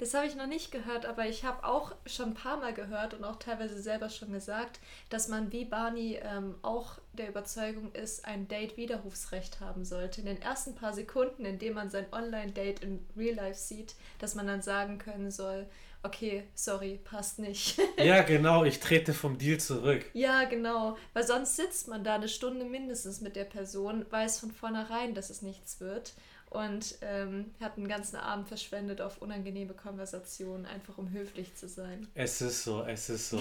das 0.00 0.14
habe 0.14 0.26
ich 0.26 0.34
noch 0.34 0.46
nicht 0.46 0.72
gehört, 0.72 1.04
aber 1.04 1.26
ich 1.26 1.44
habe 1.44 1.62
auch 1.62 1.94
schon 2.06 2.30
ein 2.30 2.34
paar 2.34 2.56
Mal 2.56 2.72
gehört 2.72 3.12
und 3.12 3.22
auch 3.22 3.36
teilweise 3.36 3.82
selber 3.82 4.08
schon 4.08 4.32
gesagt, 4.32 4.80
dass 5.10 5.28
man 5.28 5.52
wie 5.52 5.66
Barney 5.66 6.18
ähm, 6.22 6.54
auch 6.62 6.98
der 7.12 7.28
Überzeugung 7.28 7.92
ist, 7.92 8.24
ein 8.24 8.48
Date 8.48 8.78
Widerrufsrecht 8.78 9.60
haben 9.60 9.84
sollte. 9.84 10.22
In 10.22 10.26
den 10.26 10.40
ersten 10.40 10.74
paar 10.74 10.94
Sekunden, 10.94 11.44
in 11.44 11.58
denen 11.58 11.74
man 11.74 11.90
sein 11.90 12.06
Online-Date 12.12 12.82
in 12.82 13.06
Real 13.14 13.34
Life 13.34 13.60
sieht, 13.60 13.94
dass 14.18 14.34
man 14.34 14.46
dann 14.46 14.62
sagen 14.62 14.96
können 14.96 15.30
soll, 15.30 15.66
okay, 16.02 16.44
sorry, 16.54 16.98
passt 17.04 17.38
nicht. 17.38 17.78
Ja, 17.98 18.22
genau, 18.22 18.64
ich 18.64 18.80
trete 18.80 19.12
vom 19.12 19.36
Deal 19.36 19.60
zurück. 19.60 20.06
ja, 20.14 20.44
genau, 20.44 20.96
weil 21.12 21.26
sonst 21.26 21.56
sitzt 21.56 21.88
man 21.88 22.04
da 22.04 22.14
eine 22.14 22.28
Stunde 22.28 22.64
mindestens 22.64 23.20
mit 23.20 23.36
der 23.36 23.44
Person, 23.44 24.06
weiß 24.08 24.40
von 24.40 24.50
vornherein, 24.50 25.14
dass 25.14 25.28
es 25.28 25.42
nichts 25.42 25.78
wird 25.80 26.14
und 26.50 26.96
ähm, 27.00 27.52
hat 27.60 27.76
einen 27.76 27.86
ganzen 27.86 28.16
Abend 28.16 28.48
verschwendet 28.48 29.00
auf 29.00 29.22
unangenehme 29.22 29.72
Konversationen, 29.72 30.66
einfach 30.66 30.98
um 30.98 31.10
höflich 31.12 31.54
zu 31.54 31.68
sein. 31.68 32.08
Es 32.14 32.42
ist 32.42 32.64
so, 32.64 32.82
es 32.82 33.08
ist 33.08 33.30
so. 33.30 33.40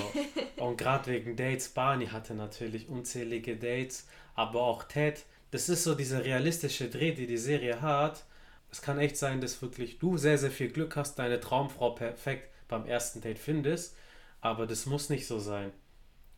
Und 0.58 0.78
gerade 0.78 1.12
wegen 1.12 1.36
Dates, 1.36 1.70
Barney 1.70 2.06
hatte 2.08 2.36
natürlich 2.36 2.88
unzählige 2.88 3.58
Dates, 3.58 4.08
aber 4.36 4.62
auch 4.62 4.84
Ted. 4.84 5.26
Das 5.50 5.70
ist 5.70 5.84
so 5.84 5.96
dieser 5.96 6.24
realistische 6.24 6.88
Dreh, 6.88 7.12
die 7.14 7.26
die 7.26 7.40
Serie 7.40 7.82
hat. 7.82 8.24
Es 8.72 8.84
kann 8.84 9.00
echt 9.00 9.18
sein, 9.18 9.42
dass 9.42 9.64
wirklich 9.64 9.98
du 9.98 10.18
sehr, 10.18 10.38
sehr 10.38 10.52
viel 10.52 10.70
Glück 10.70 10.96
hast, 10.96 11.18
deine 11.18 11.40
Traumfrau 11.40 11.92
perfekt 11.92 12.50
beim 12.68 12.86
ersten 12.86 13.22
Date 13.22 13.40
findest, 13.40 13.98
aber 14.42 14.68
das 14.68 14.86
muss 14.86 15.10
nicht 15.10 15.26
so 15.26 15.40
sein. 15.40 15.72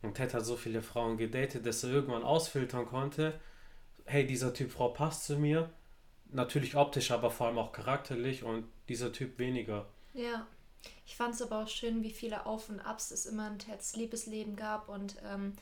Und 0.02 0.16
Ted 0.16 0.34
hat 0.34 0.46
so 0.46 0.56
viele 0.56 0.82
Frauen 0.82 1.18
gedatet, 1.18 1.66
dass 1.66 1.84
er 1.84 1.92
irgendwann 1.92 2.24
ausfiltern 2.24 2.86
konnte, 2.86 3.34
hey, 4.06 4.26
dieser 4.26 4.54
Typ 4.54 4.72
Frau 4.72 4.88
passt 4.88 5.26
zu 5.26 5.38
mir, 5.38 5.70
natürlich 6.32 6.76
optisch, 6.76 7.12
aber 7.12 7.32
vor 7.32 7.48
allem 7.48 7.58
auch 7.58 7.72
charakterlich 7.72 8.44
und 8.44 8.66
dieser 8.90 9.12
Typ 9.14 9.40
weniger. 9.40 9.88
Ja, 10.14 10.48
Ich 11.06 11.16
fand 11.18 11.36
es 11.36 11.42
aber 11.42 11.64
auch 11.64 11.68
schön, 11.68 12.04
wie 12.04 12.12
viele 12.12 12.46
Auf 12.46 12.70
und 12.70 12.80
Abs 12.80 13.12
es 13.12 13.26
immer 13.26 13.48
in 13.50 13.60
Teds 13.60 13.96
Liebesleben 13.96 14.56
gab 14.56 14.90
und 14.90 15.18
ähm, 15.26 15.56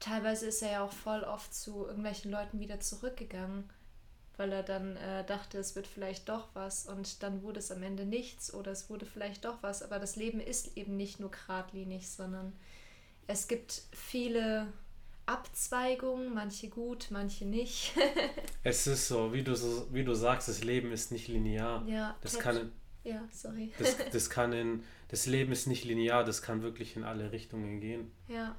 teilweise 0.00 0.46
ist 0.46 0.62
er 0.62 0.72
ja 0.72 0.84
auch 0.84 0.92
voll 0.92 1.22
oft 1.24 1.54
zu 1.54 1.86
irgendwelchen 1.86 2.30
Leuten 2.30 2.60
wieder 2.60 2.80
zurückgegangen, 2.80 3.70
weil 4.36 4.52
er 4.52 4.62
dann 4.62 4.96
äh, 4.96 5.24
dachte, 5.26 5.58
es 5.58 5.76
wird 5.76 5.86
vielleicht 5.86 6.28
doch 6.28 6.48
was 6.54 6.86
und 6.86 7.22
dann 7.22 7.42
wurde 7.42 7.60
es 7.60 7.70
am 7.70 7.82
Ende 7.82 8.06
nichts 8.06 8.52
oder 8.54 8.72
es 8.72 8.88
wurde 8.90 9.06
vielleicht 9.06 9.44
doch 9.44 9.62
was, 9.62 9.82
aber 9.82 9.98
das 9.98 10.16
Leben 10.16 10.40
ist 10.40 10.76
eben 10.76 10.96
nicht 10.96 11.20
nur 11.20 11.30
geradlinig, 11.30 12.10
sondern 12.10 12.52
es 13.26 13.48
gibt 13.48 13.82
viele 13.92 14.72
Abzweigungen, 15.26 16.34
manche 16.34 16.68
gut, 16.68 17.08
manche 17.10 17.44
nicht. 17.44 17.92
es 18.64 18.86
ist 18.86 19.08
so, 19.08 19.32
wie 19.32 19.42
du, 19.42 19.54
so, 19.54 19.86
wie 19.92 20.04
du 20.04 20.14
sagst, 20.14 20.48
das 20.48 20.64
Leben 20.64 20.92
ist 20.92 21.12
nicht 21.12 21.28
linear. 21.28 21.84
Ja, 21.86 22.16
das 22.20 22.38
kann 22.38 22.72
ja, 23.04 23.22
sorry. 23.32 23.72
Das, 23.78 23.96
das 24.12 24.30
kann 24.30 24.52
in, 24.52 24.84
das 25.08 25.26
Leben 25.26 25.52
ist 25.52 25.66
nicht 25.66 25.84
linear, 25.84 26.24
das 26.24 26.42
kann 26.42 26.62
wirklich 26.62 26.96
in 26.96 27.04
alle 27.04 27.32
Richtungen 27.32 27.80
gehen. 27.80 28.12
Ja. 28.28 28.56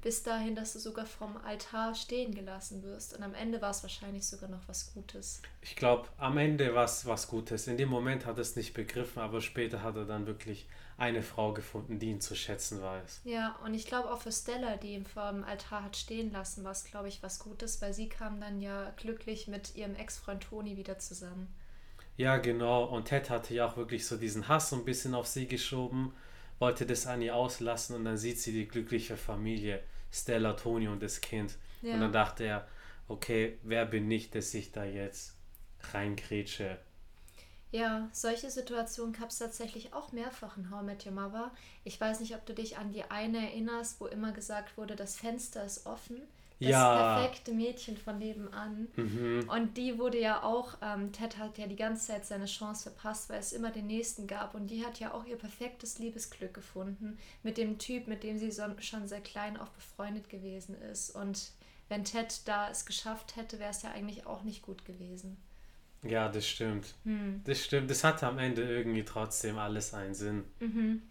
Bis 0.00 0.22
dahin, 0.22 0.54
dass 0.54 0.74
du 0.74 0.78
sogar 0.78 1.06
vom 1.06 1.36
Altar 1.38 1.92
stehen 1.92 2.32
gelassen 2.32 2.84
wirst. 2.84 3.16
Und 3.16 3.24
am 3.24 3.34
Ende 3.34 3.60
war 3.60 3.70
es 3.70 3.82
wahrscheinlich 3.82 4.24
sogar 4.24 4.48
noch 4.48 4.68
was 4.68 4.94
Gutes. 4.94 5.42
Ich 5.60 5.74
glaube, 5.74 6.08
am 6.18 6.38
Ende 6.38 6.72
war 6.72 6.84
es 6.84 7.04
was 7.04 7.26
Gutes. 7.26 7.66
In 7.66 7.76
dem 7.76 7.88
Moment 7.88 8.24
hat 8.24 8.38
er 8.38 8.42
es 8.42 8.54
nicht 8.54 8.74
begriffen, 8.74 9.20
aber 9.20 9.40
später 9.40 9.82
hat 9.82 9.96
er 9.96 10.04
dann 10.04 10.26
wirklich 10.26 10.68
eine 10.98 11.22
Frau 11.22 11.52
gefunden, 11.52 12.00
die 12.00 12.10
ihn 12.10 12.20
zu 12.20 12.34
schätzen 12.34 12.82
weiß. 12.82 13.20
Ja, 13.24 13.56
und 13.64 13.72
ich 13.72 13.86
glaube 13.86 14.10
auch 14.12 14.20
für 14.20 14.32
Stella, 14.32 14.76
die 14.76 14.94
ihn 14.94 15.06
vor 15.06 15.30
dem 15.30 15.44
Altar 15.44 15.84
hat 15.84 15.96
stehen 15.96 16.32
lassen, 16.32 16.64
war 16.64 16.72
es, 16.72 16.84
glaube 16.84 17.06
ich, 17.06 17.22
was 17.22 17.38
Gutes, 17.38 17.80
weil 17.80 17.94
sie 17.94 18.08
kam 18.08 18.40
dann 18.40 18.60
ja 18.60 18.90
glücklich 18.96 19.46
mit 19.46 19.76
ihrem 19.76 19.94
Ex-Freund 19.94 20.42
Toni 20.42 20.76
wieder 20.76 20.98
zusammen. 20.98 21.54
Ja, 22.16 22.36
genau. 22.38 22.84
Und 22.84 23.04
Ted 23.06 23.30
hatte 23.30 23.54
ja 23.54 23.66
auch 23.66 23.76
wirklich 23.76 24.06
so 24.06 24.16
diesen 24.16 24.48
Hass 24.48 24.70
so 24.70 24.76
ein 24.76 24.84
bisschen 24.84 25.14
auf 25.14 25.28
sie 25.28 25.46
geschoben, 25.46 26.12
wollte 26.58 26.84
das 26.84 27.06
an 27.06 27.22
ihr 27.22 27.36
auslassen 27.36 27.94
und 27.94 28.04
dann 28.04 28.18
sieht 28.18 28.40
sie 28.40 28.52
die 28.52 28.66
glückliche 28.66 29.16
Familie, 29.16 29.80
Stella, 30.10 30.54
Toni 30.54 30.88
und 30.88 31.00
das 31.00 31.20
Kind. 31.20 31.56
Ja. 31.80 31.94
Und 31.94 32.00
dann 32.00 32.12
dachte 32.12 32.42
er, 32.42 32.66
okay, 33.06 33.58
wer 33.62 33.86
bin 33.86 34.10
ich, 34.10 34.30
dass 34.30 34.52
ich 34.52 34.72
da 34.72 34.84
jetzt 34.84 35.36
reingrätsche? 35.92 36.78
Ja, 37.70 38.08
solche 38.12 38.50
Situationen 38.50 39.12
gab 39.12 39.30
es 39.30 39.38
tatsächlich 39.38 39.92
auch 39.92 40.12
mehrfach 40.12 40.56
in 40.56 40.70
How 40.70 40.82
I 40.82 40.86
Met 40.86 41.06
Your 41.06 41.12
Mother. 41.12 41.52
Ich 41.84 42.00
weiß 42.00 42.20
nicht, 42.20 42.34
ob 42.34 42.46
du 42.46 42.54
dich 42.54 42.78
an 42.78 42.92
die 42.92 43.04
eine 43.04 43.38
erinnerst, 43.38 44.00
wo 44.00 44.06
immer 44.06 44.32
gesagt 44.32 44.76
wurde, 44.76 44.96
das 44.96 45.16
Fenster 45.16 45.64
ist 45.64 45.86
offen 45.86 46.22
das 46.60 46.70
ja. 46.70 47.18
perfekte 47.18 47.52
Mädchen 47.52 47.96
von 47.96 48.18
nebenan. 48.18 48.88
Mhm. 48.96 49.48
Und 49.48 49.76
die 49.76 49.98
wurde 49.98 50.18
ja 50.18 50.42
auch, 50.42 50.76
ähm, 50.82 51.12
Ted 51.12 51.38
hat 51.38 51.56
ja 51.56 51.68
die 51.68 51.76
ganze 51.76 52.08
Zeit 52.08 52.26
seine 52.26 52.46
Chance 52.46 52.90
verpasst, 52.90 53.30
weil 53.30 53.38
es 53.38 53.52
immer 53.52 53.70
den 53.70 53.86
nächsten 53.86 54.26
gab. 54.26 54.54
Und 54.54 54.66
die 54.68 54.84
hat 54.84 54.98
ja 54.98 55.14
auch 55.14 55.24
ihr 55.24 55.36
perfektes 55.36 55.98
Liebesglück 55.98 56.52
gefunden 56.52 57.18
mit 57.44 57.58
dem 57.58 57.78
Typ, 57.78 58.08
mit 58.08 58.24
dem 58.24 58.38
sie 58.38 58.50
so, 58.50 58.64
schon 58.80 59.06
sehr 59.06 59.20
klein 59.20 59.56
auch 59.56 59.68
befreundet 59.68 60.28
gewesen 60.28 60.74
ist. 60.74 61.10
Und 61.10 61.52
wenn 61.88 62.04
Ted 62.04 62.42
da 62.46 62.68
es 62.70 62.86
geschafft 62.86 63.36
hätte, 63.36 63.60
wäre 63.60 63.70
es 63.70 63.82
ja 63.82 63.92
eigentlich 63.92 64.26
auch 64.26 64.42
nicht 64.42 64.62
gut 64.62 64.84
gewesen. 64.84 65.36
Ja, 66.02 66.28
das 66.28 66.46
stimmt. 66.46 66.94
Hm. 67.04 67.42
Das 67.44 67.64
stimmt. 67.64 67.90
Das 67.90 68.04
hatte 68.04 68.26
am 68.26 68.38
Ende 68.38 68.62
irgendwie 68.62 69.04
trotzdem 69.04 69.58
alles 69.58 69.94
einen 69.94 70.14
Sinn. 70.14 70.44
Mhm. 70.60 71.02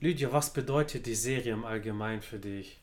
Lydia, 0.00 0.32
was 0.32 0.52
bedeutet 0.52 1.06
die 1.06 1.14
Serie 1.14 1.52
im 1.52 1.64
Allgemeinen 1.64 2.22
für 2.22 2.38
dich? 2.38 2.80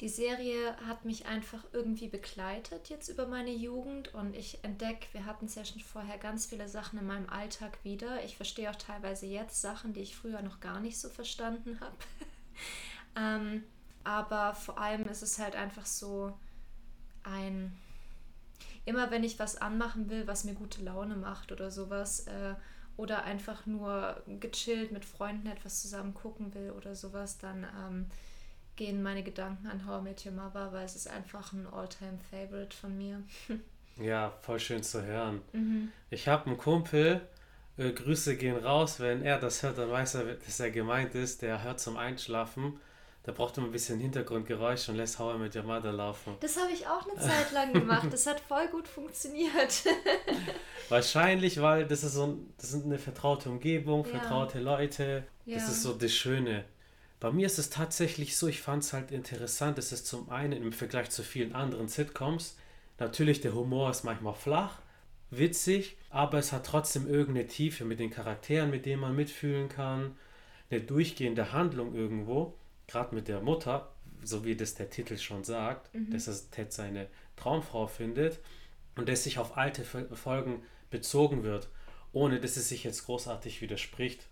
die 0.00 0.08
Serie 0.10 0.76
hat 0.86 1.06
mich 1.06 1.24
einfach 1.24 1.64
irgendwie 1.72 2.08
begleitet 2.08 2.90
jetzt 2.90 3.08
über 3.08 3.26
meine 3.26 3.50
Jugend 3.50 4.12
und 4.12 4.36
ich 4.36 4.62
entdecke, 4.62 5.06
wir 5.12 5.24
hatten 5.24 5.46
es 5.46 5.54
ja 5.54 5.64
schon 5.64 5.80
vorher, 5.80 6.18
ganz 6.18 6.44
viele 6.44 6.68
Sachen 6.68 6.98
in 6.98 7.06
meinem 7.06 7.30
Alltag 7.30 7.78
wieder. 7.82 8.22
Ich 8.24 8.36
verstehe 8.36 8.70
auch 8.70 8.76
teilweise 8.76 9.24
jetzt 9.24 9.62
Sachen, 9.62 9.94
die 9.94 10.00
ich 10.00 10.14
früher 10.14 10.42
noch 10.42 10.60
gar 10.60 10.80
nicht 10.80 10.98
so 10.98 11.08
verstanden 11.08 11.80
habe. 11.80 11.96
ähm, 13.16 13.64
aber 14.04 14.54
vor 14.54 14.78
allem 14.78 15.06
ist 15.06 15.22
es 15.22 15.38
halt 15.38 15.56
einfach 15.56 15.86
so 15.86 16.38
ein, 17.22 17.74
immer 18.86 19.10
wenn 19.10 19.22
ich 19.24 19.38
was 19.38 19.60
anmachen 19.60 20.08
will, 20.08 20.26
was 20.26 20.44
mir 20.44 20.54
gute 20.54 20.82
Laune 20.82 21.16
macht 21.16 21.52
oder 21.52 21.70
sowas, 21.70 22.20
äh, 22.26 22.54
oder 22.96 23.24
einfach 23.24 23.66
nur 23.66 24.22
gechillt 24.40 24.90
mit 24.90 25.04
Freunden 25.04 25.48
etwas 25.48 25.82
zusammen 25.82 26.14
gucken 26.14 26.54
will 26.54 26.70
oder 26.70 26.94
sowas, 26.94 27.36
dann... 27.36 27.64
Ähm, 27.64 28.06
gehen 28.76 29.02
meine 29.02 29.22
Gedanken 29.22 29.66
an 29.66 29.86
How 29.86 30.00
I 30.00 30.04
Met 30.04 30.24
Your 30.24 30.32
Mother, 30.32 30.72
weil 30.72 30.84
es 30.84 30.94
ist 30.94 31.08
einfach 31.08 31.52
ein 31.52 31.66
All-Time-Favorite 31.66 32.76
von 32.76 32.96
mir. 32.96 33.22
ja, 33.96 34.32
voll 34.42 34.60
schön 34.60 34.82
zu 34.82 35.02
hören. 35.02 35.40
Mhm. 35.52 35.90
Ich 36.10 36.28
habe 36.28 36.46
einen 36.46 36.58
Kumpel, 36.58 37.22
äh, 37.78 37.90
Grüße 37.90 38.36
gehen 38.36 38.56
raus, 38.56 39.00
wenn 39.00 39.22
er 39.22 39.38
das 39.38 39.62
hört, 39.62 39.78
dann 39.78 39.90
weiß 39.90 40.16
er, 40.16 40.34
dass 40.34 40.60
er 40.60 40.70
gemeint 40.70 41.14
ist, 41.14 41.42
der 41.42 41.64
hört 41.64 41.80
zum 41.80 41.96
Einschlafen. 41.96 42.78
Da 43.26 43.32
braucht 43.32 43.56
man 43.56 43.66
ein 43.66 43.72
bisschen 43.72 43.98
Hintergrundgeräusch 43.98 44.88
und 44.88 44.94
lässt 44.94 45.18
How 45.18 45.34
I 45.34 45.38
Met 45.38 45.56
Your 45.56 45.64
Mother 45.64 45.90
laufen. 45.90 46.36
Das 46.38 46.56
habe 46.56 46.70
ich 46.70 46.86
auch 46.86 47.04
eine 47.10 47.20
Zeit 47.20 47.50
lang 47.50 47.72
gemacht. 47.72 48.06
Das 48.12 48.24
hat 48.24 48.38
voll 48.38 48.68
gut 48.68 48.86
funktioniert. 48.86 49.82
Wahrscheinlich, 50.88 51.60
weil 51.60 51.86
das 51.86 52.04
ist 52.04 52.12
so 52.12 52.38
das 52.56 52.72
ist 52.72 52.84
eine 52.84 53.00
vertraute 53.00 53.50
Umgebung, 53.50 54.04
vertraute 54.04 54.58
ja. 54.58 54.64
Leute. 54.64 55.24
Das 55.44 55.64
ja. 55.64 55.68
ist 55.68 55.82
so 55.82 55.94
das 55.94 56.12
Schöne. 56.12 56.66
Bei 57.18 57.32
mir 57.32 57.46
ist 57.46 57.58
es 57.58 57.68
tatsächlich 57.68 58.36
so, 58.36 58.46
ich 58.46 58.62
fand 58.62 58.84
es 58.84 58.92
halt 58.92 59.10
interessant, 59.10 59.76
es 59.78 59.90
ist 59.90 60.06
zum 60.06 60.30
einen 60.30 60.62
im 60.62 60.72
Vergleich 60.72 61.10
zu 61.10 61.24
vielen 61.24 61.52
anderen 61.52 61.88
Sitcoms, 61.88 62.56
natürlich 63.00 63.40
der 63.40 63.54
Humor 63.54 63.90
ist 63.90 64.04
manchmal 64.04 64.34
flach, 64.34 64.78
witzig, 65.30 65.96
aber 66.10 66.38
es 66.38 66.52
hat 66.52 66.66
trotzdem 66.66 67.08
irgendeine 67.08 67.48
Tiefe 67.48 67.84
mit 67.84 67.98
den 67.98 68.10
Charakteren, 68.10 68.70
mit 68.70 68.86
denen 68.86 69.00
man 69.00 69.16
mitfühlen 69.16 69.68
kann, 69.68 70.14
eine 70.70 70.80
durchgehende 70.80 71.52
Handlung 71.52 71.94
irgendwo, 71.94 72.54
gerade 72.86 73.14
mit 73.14 73.28
der 73.28 73.40
Mutter, 73.40 73.92
so 74.22 74.44
wie 74.44 74.56
das 74.56 74.74
der 74.74 74.90
Titel 74.90 75.16
schon 75.18 75.44
sagt, 75.44 75.92
mhm. 75.94 76.10
dass 76.10 76.26
es 76.26 76.50
Ted 76.50 76.72
seine 76.72 77.08
Traumfrau 77.36 77.86
findet 77.86 78.40
und 78.96 79.08
dass 79.08 79.24
sich 79.24 79.38
auf 79.38 79.56
alte 79.56 79.84
Folgen 79.84 80.62
bezogen 80.90 81.42
wird, 81.42 81.68
ohne 82.12 82.40
dass 82.40 82.56
es 82.56 82.68
sich 82.68 82.84
jetzt 82.84 83.04
großartig 83.04 83.60
widerspricht. 83.60 84.26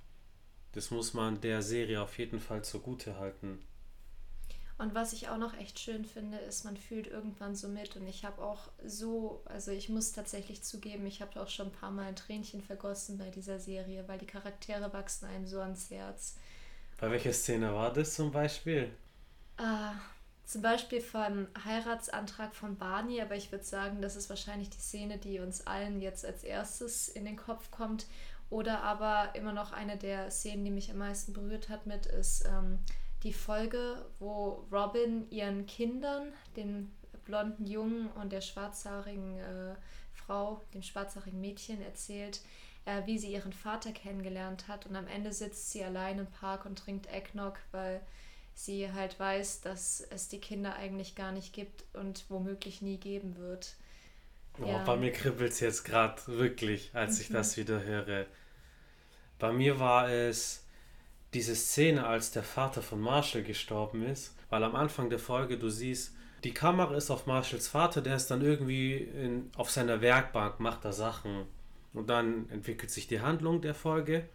Das 0.73 0.91
muss 0.91 1.15
man 1.15 1.41
der 1.41 1.63
Serie 1.63 2.03
auf 2.03 2.19
jeden 2.19 2.41
Fall 2.41 2.65
zugute 2.65 3.19
halten. 3.19 3.61
Und 4.77 4.93
was 4.93 5.13
ich 5.13 5.29
auch 5.29 5.39
noch 5.39 5.57
echt 5.57 5.79
schön 5.79 6.05
finde, 6.05 6.37
ist, 6.39 6.65
man 6.65 6.77
fühlt 6.77 7.07
irgendwann 7.07 7.55
so 7.55 7.69
mit. 7.69 7.95
Und 7.95 8.09
ich 8.09 8.25
habe 8.25 8.43
auch 8.43 8.71
so, 8.85 9.43
also 9.45 9.71
ich 9.71 9.89
muss 9.89 10.13
tatsächlich 10.13 10.65
zugeben, 10.65 11.07
ich 11.07 11.23
habe 11.23 11.41
auch 11.41 11.49
schon 11.49 11.69
ein 11.69 11.73
paar 11.73 11.93
Mal 11.93 12.07
ein 12.07 12.17
Tränchen 12.17 12.61
vergossen 12.61 13.17
bei 13.17 13.31
dieser 13.31 13.61
Serie, 13.61 14.09
weil 14.09 14.19
die 14.19 14.27
Charaktere 14.27 14.93
wachsen 14.93 15.27
einem 15.27 15.47
so 15.47 15.61
ans 15.61 15.91
Herz. 15.91 16.37
Bei 17.05 17.11
welcher 17.11 17.35
Szene 17.35 17.75
war 17.75 17.93
das 17.93 18.15
zum 18.15 18.33
Beispiel? 18.33 18.91
Äh, 19.59 19.93
zum 20.47 20.63
Beispiel 20.63 21.03
vom 21.03 21.49
Heiratsantrag 21.63 22.55
von 22.55 22.79
Barney, 22.79 23.21
aber 23.21 23.37
ich 23.37 23.53
würde 23.53 23.63
sagen, 23.63 24.01
das 24.01 24.17
ist 24.17 24.31
wahrscheinlich 24.31 24.71
die 24.71 24.81
Szene, 24.81 25.19
die 25.19 25.39
uns 25.39 25.67
allen 25.67 26.01
jetzt 26.01 26.25
als 26.25 26.45
erstes 26.45 27.09
in 27.09 27.27
den 27.27 27.37
Kopf 27.37 27.71
kommt. 27.71 28.07
Oder 28.49 28.83
aber 28.83 29.35
immer 29.35 29.53
noch 29.53 29.75
eine 29.75 29.99
der 29.99 30.31
Szenen, 30.31 30.65
die 30.65 30.71
mich 30.71 30.91
am 30.91 30.97
meisten 30.97 31.35
berührt 31.35 31.69
hat 31.69 31.85
mit, 31.85 32.07
ist 32.07 32.47
ähm, 32.47 32.79
die 33.23 33.35
Folge, 33.35 34.07
wo 34.19 34.65
Robin 34.73 35.29
ihren 35.29 35.67
Kindern, 35.67 36.33
den 36.57 36.91
blonden 37.27 37.67
Jungen 37.67 38.09
und 38.13 38.33
der 38.33 38.41
schwarzhaarigen 38.41 39.41
äh, 39.41 39.75
Frau, 40.15 40.63
dem 40.73 40.83
schwarzhaarigen 40.83 41.43
Mädchen 41.43 41.83
erzählt, 41.83 42.41
äh, 42.87 43.03
wie 43.07 43.19
sie 43.19 43.33
ihren 43.33 43.53
Vater 43.53 43.93
kennengelernt 43.93 44.69
hat. 44.69 44.87
Und 44.87 44.97
am 44.97 45.07
Ende 45.07 45.33
sitzt 45.33 45.71
sie 45.71 45.85
allein 45.85 46.19
im 46.19 46.27
Park 46.27 46.67
und 46.67 46.79
trinkt 46.79 47.13
Eggnog, 47.13 47.59
weil 47.73 48.01
sie 48.55 48.93
halt 48.93 49.19
weiß, 49.19 49.63
dass 49.63 50.01
es 50.11 50.29
die 50.29 50.41
Kinder 50.41 50.77
eigentlich 50.77 51.15
gar 51.15 51.33
nicht 51.33 51.53
gibt 51.53 51.85
und 51.95 52.25
womöglich 52.29 52.83
nie 52.83 52.99
geben 52.99 53.37
wird. 53.37 53.75
Oh, 54.61 54.67
ja. 54.67 54.85
Bei 54.85 54.97
mir 54.97 55.13
kribbelt 55.13 55.53
es 55.53 55.61
jetzt 55.61 55.85
gerade 55.85 56.21
wirklich, 56.27 56.91
als 56.95 57.17
mhm. 57.17 57.21
ich 57.23 57.29
das 57.31 57.57
wieder 57.57 57.83
höre. 57.83 58.27
Bei 59.39 59.53
mir 59.53 59.81
war 59.81 60.09
es 60.09 60.65
diese 61.33 61.57
Szene, 61.57 62.07
als 62.07 62.31
der 62.31 62.45
Vater 62.45 62.81
von 62.81 63.01
Marshall 63.01 63.43
gestorben 63.43 64.05
ist, 64.05 64.37
weil 64.51 64.63
am 64.63 64.77
Anfang 64.77 65.11
der 65.11 65.19
Folge 65.19 65.59
du 65.59 65.69
siehst, 65.69 66.15
die 66.45 66.55
Kamera 66.55 66.95
ist 66.95 67.11
auf 67.11 67.27
Marshalls 67.27 67.69
Vater, 67.69 68.03
der 68.03 68.17
ist 68.17 68.31
dann 68.31 68.43
irgendwie 68.43 68.97
in, 68.97 69.51
auf 69.57 69.71
seiner 69.71 70.01
Werkbank, 70.01 70.61
macht 70.61 70.85
da 70.85 70.93
Sachen. 70.93 71.47
Und 71.95 72.11
dann 72.11 72.51
entwickelt 72.51 72.91
sich 72.91 73.07
die 73.07 73.21
Handlung 73.21 73.63
der 73.63 73.75
Folge. 73.75 74.29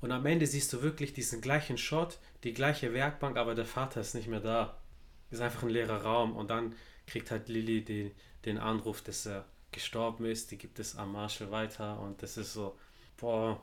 Und 0.00 0.12
am 0.12 0.26
Ende 0.26 0.46
siehst 0.46 0.72
du 0.72 0.82
wirklich 0.82 1.12
diesen 1.12 1.40
gleichen 1.40 1.78
Shot, 1.78 2.18
die 2.44 2.52
gleiche 2.52 2.92
Werkbank, 2.92 3.36
aber 3.36 3.54
der 3.54 3.64
Vater 3.64 4.00
ist 4.00 4.14
nicht 4.14 4.28
mehr 4.28 4.40
da. 4.40 4.76
Ist 5.30 5.40
einfach 5.40 5.62
ein 5.62 5.70
leerer 5.70 6.02
Raum. 6.02 6.36
Und 6.36 6.50
dann 6.50 6.74
kriegt 7.06 7.30
halt 7.30 7.48
Lilly 7.48 7.84
die, 7.84 8.12
den 8.44 8.58
Anruf, 8.58 9.02
dass 9.02 9.26
er 9.26 9.44
gestorben 9.72 10.24
ist. 10.26 10.50
Die 10.50 10.58
gibt 10.58 10.78
es 10.78 10.96
an 10.96 11.12
Marshall 11.12 11.50
weiter. 11.50 12.00
Und 12.00 12.22
das 12.22 12.36
ist 12.36 12.52
so, 12.52 12.76
boah. 13.16 13.60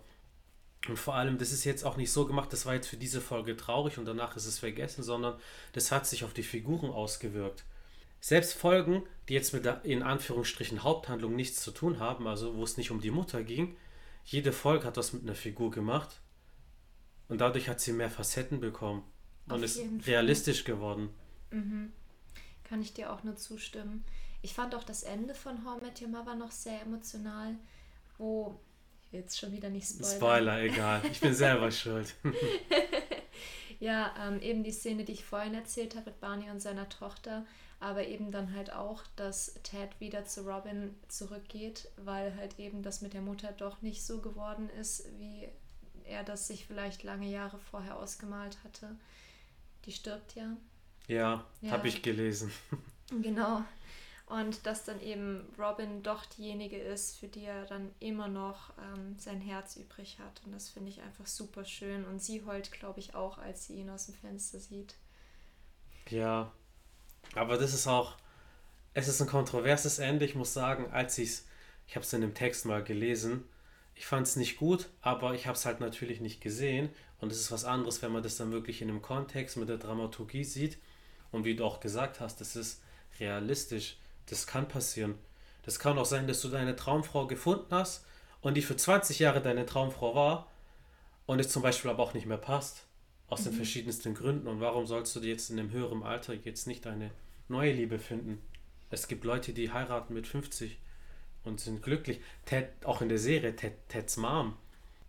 Und 0.88 0.98
vor 0.98 1.16
allem, 1.16 1.38
das 1.38 1.52
ist 1.52 1.64
jetzt 1.64 1.84
auch 1.84 1.98
nicht 1.98 2.12
so 2.12 2.28
gemacht, 2.28 2.54
das 2.54 2.66
war 2.66 2.76
jetzt 2.76 2.88
für 2.88 2.98
diese 2.98 3.20
Folge 3.20 3.58
traurig 3.58 3.98
und 3.98 4.06
danach 4.06 4.36
ist 4.36 4.46
es 4.46 4.60
vergessen, 4.60 5.04
sondern 5.04 5.40
das 5.74 5.92
hat 5.92 6.06
sich 6.06 6.24
auf 6.24 6.34
die 6.34 6.44
Figuren 6.44 6.92
ausgewirkt. 6.92 7.64
Selbst 8.20 8.54
Folgen, 8.54 9.04
die 9.28 9.34
jetzt 9.34 9.54
mit 9.54 9.66
der 9.66 9.84
in 9.86 10.04
Anführungsstrichen 10.04 10.84
Haupthandlung 10.84 11.36
nichts 11.36 11.62
zu 11.62 11.72
tun 11.72 12.00
haben, 12.00 12.28
also 12.28 12.56
wo 12.56 12.64
es 12.64 12.78
nicht 12.78 12.92
um 12.92 13.02
die 13.02 13.12
Mutter 13.12 13.44
ging, 13.44 13.76
jede 14.24 14.52
Folge 14.52 14.86
hat 14.86 14.98
was 14.98 15.14
mit 15.14 15.24
einer 15.24 15.36
Figur 15.36 15.72
gemacht 15.72 16.22
und 17.28 17.42
dadurch 17.42 17.70
hat 17.70 17.80
sie 17.80 17.94
mehr 17.94 18.10
Facetten 18.10 18.60
bekommen 18.60 19.04
und 19.50 19.64
ist 19.64 19.80
realistisch 20.06 20.64
Fall. 20.64 20.76
geworden. 20.76 21.10
Mhm. 21.52 21.92
Kann 22.64 22.82
ich 22.82 22.94
dir 22.94 23.14
auch 23.14 23.24
nur 23.24 23.36
zustimmen. 23.36 24.04
Ich 24.42 24.54
fand 24.54 24.76
auch 24.76 24.84
das 24.84 25.04
Ende 25.04 25.34
von 25.34 25.66
How 25.66 25.82
I 25.82 25.86
Met 25.86 26.02
Your 26.02 26.10
Mother 26.10 26.36
noch 26.36 26.52
sehr 26.52 26.82
emotional, 26.82 27.56
wo 28.18 28.60
jetzt 29.12 29.40
schon 29.40 29.52
wieder 29.52 29.70
nicht 29.70 29.88
spoilern. 29.88 30.16
Spoiler, 30.16 30.62
egal. 30.62 31.02
Ich 31.12 31.20
bin 31.20 31.34
selber 31.34 31.72
schuld. 31.72 32.16
ja, 33.80 34.14
ähm, 34.20 34.40
eben 34.42 34.64
die 34.64 34.72
Szene, 34.72 35.04
die 35.04 35.14
ich 35.14 35.26
vorhin 35.26 35.54
erzählt 35.54 35.96
habe 35.96 36.10
mit 36.12 36.20
Barney 36.20 36.50
und 36.50 36.60
seiner 36.60 36.90
Tochter, 36.90 37.46
aber 37.80 38.08
eben 38.08 38.32
dann 38.32 38.56
halt 38.56 38.72
auch, 38.72 39.04
dass 39.16 39.56
Ted 39.64 40.00
wieder 40.00 40.26
zu 40.26 40.42
Robin 40.42 40.96
zurückgeht, 41.08 41.90
weil 41.98 42.36
halt 42.36 42.60
eben 42.60 42.84
das 42.84 43.02
mit 43.02 43.14
der 43.14 43.22
Mutter 43.22 43.52
doch 43.52 43.82
nicht 43.82 44.06
so 44.06 44.22
geworden 44.22 44.70
ist, 44.70 45.06
wie 45.18 45.48
er 46.06 46.24
das 46.24 46.48
sich 46.48 46.66
vielleicht 46.66 47.04
lange 47.04 47.30
Jahre 47.30 47.60
vorher 47.60 47.98
ausgemalt 47.98 48.58
hatte. 48.64 48.96
Die 49.86 49.92
stirbt 49.92 50.36
ja. 50.36 50.56
Ja, 51.08 51.46
ja. 51.62 51.72
habe 51.72 51.88
ich 51.88 52.02
gelesen. 52.02 52.52
Genau. 53.22 53.64
Und 54.26 54.66
dass 54.66 54.84
dann 54.84 55.00
eben 55.00 55.48
Robin 55.60 56.02
doch 56.02 56.26
diejenige 56.26 56.80
ist, 56.80 57.18
für 57.18 57.28
die 57.28 57.44
er 57.44 57.66
dann 57.66 57.92
immer 58.00 58.28
noch 58.28 58.72
ähm, 58.80 59.16
sein 59.20 59.40
Herz 59.40 59.76
übrig 59.76 60.18
hat. 60.18 60.42
Und 60.44 60.54
das 60.54 60.70
finde 60.70 60.90
ich 60.90 61.02
einfach 61.02 61.28
super 61.28 61.64
schön. 61.66 62.04
Und 62.06 62.24
sie 62.24 62.44
heult, 62.44 62.72
glaube 62.72 63.00
ich, 63.00 63.14
auch, 63.14 63.38
als 63.38 63.68
sie 63.68 63.76
ihn 63.76 63.92
aus 63.92 64.08
dem 64.08 64.16
Fenster 64.16 64.60
sieht. 64.60 64.96
Ja, 66.10 66.52
aber 67.34 67.58
das 67.58 67.74
ist 67.74 67.88
auch, 67.88 68.16
es 68.94 69.08
ist 69.08 69.22
ein 69.22 69.28
kontroverses 69.28 70.00
Ende. 70.00 70.26
Ich 70.26 70.36
muss 70.36 70.54
sagen, 70.54 70.92
als 70.92 71.18
ich 71.18 71.30
es, 71.30 71.48
ich 71.88 71.96
habe 71.96 72.06
es 72.06 72.14
in 72.14 72.22
dem 72.22 72.34
Text 72.34 72.66
mal 72.66 72.84
gelesen, 72.84 73.44
ich 73.96 74.06
fand 74.06 74.28
es 74.28 74.36
nicht 74.36 74.58
gut, 74.58 74.90
aber 75.02 75.34
ich 75.34 75.48
habe 75.48 75.58
es 75.58 75.66
halt 75.66 75.80
natürlich 75.80 76.20
nicht 76.20 76.42
gesehen. 76.42 76.90
Und 77.20 77.32
es 77.32 77.40
ist 77.40 77.52
was 77.52 77.66
anderes, 77.66 78.02
wenn 78.02 78.12
man 78.12 78.24
das 78.24 78.38
dann 78.38 78.52
wirklich 78.52 78.82
in 78.82 78.90
einem 78.90 79.02
Kontext 79.02 79.58
mit 79.58 79.70
der 79.70 79.78
Dramaturgie 79.78 80.44
sieht. 80.44 80.78
Und 81.32 81.46
wie 81.46 81.56
du 81.56 81.66
auch 81.66 81.80
gesagt 81.80 82.20
hast, 82.20 82.42
das 82.42 82.56
ist 82.56 82.82
realistisch. 83.20 83.98
Das 84.28 84.48
kann 84.48 84.68
passieren. 84.68 85.18
Das 85.64 85.80
kann 85.80 85.98
auch 85.98 86.06
sein, 86.06 86.28
dass 86.28 86.42
du 86.42 86.50
deine 86.50 86.76
Traumfrau 86.76 87.26
gefunden 87.26 87.74
hast 87.74 88.06
und 88.42 88.56
die 88.56 88.62
für 88.62 88.76
20 88.76 89.20
Jahre 89.20 89.42
deine 89.42 89.66
Traumfrau 89.66 90.14
war 90.14 90.52
und 91.26 91.40
es 91.40 91.50
zum 91.50 91.64
Beispiel 91.64 91.90
aber 91.90 92.04
auch 92.04 92.14
nicht 92.14 92.28
mehr 92.28 92.38
passt. 92.38 92.85
Aus 93.28 93.42
mhm. 93.42 93.46
den 93.46 93.54
verschiedensten 93.54 94.14
Gründen. 94.14 94.48
Und 94.48 94.60
warum 94.60 94.86
sollst 94.86 95.16
du 95.16 95.20
jetzt 95.22 95.50
in 95.50 95.60
einem 95.60 95.72
höheren 95.72 96.04
Alter 96.04 96.34
jetzt 96.34 96.68
nicht 96.68 96.88
eine 96.88 97.12
neue 97.48 97.74
Liebe 97.74 98.00
finden? 98.00 98.42
Es 98.90 99.08
gibt 99.08 99.24
Leute, 99.24 99.54
die 99.54 99.72
heiraten 99.72 100.14
mit 100.14 100.28
50 100.28 100.78
und 101.44 101.60
sind 101.60 101.82
glücklich. 101.82 102.22
Ted, 102.46 102.70
auch 102.86 103.02
in 103.02 103.10
der 103.10 103.20
Serie, 103.20 103.56
Ted, 103.56 103.74
Teds 103.90 104.18
Mom, 104.18 104.56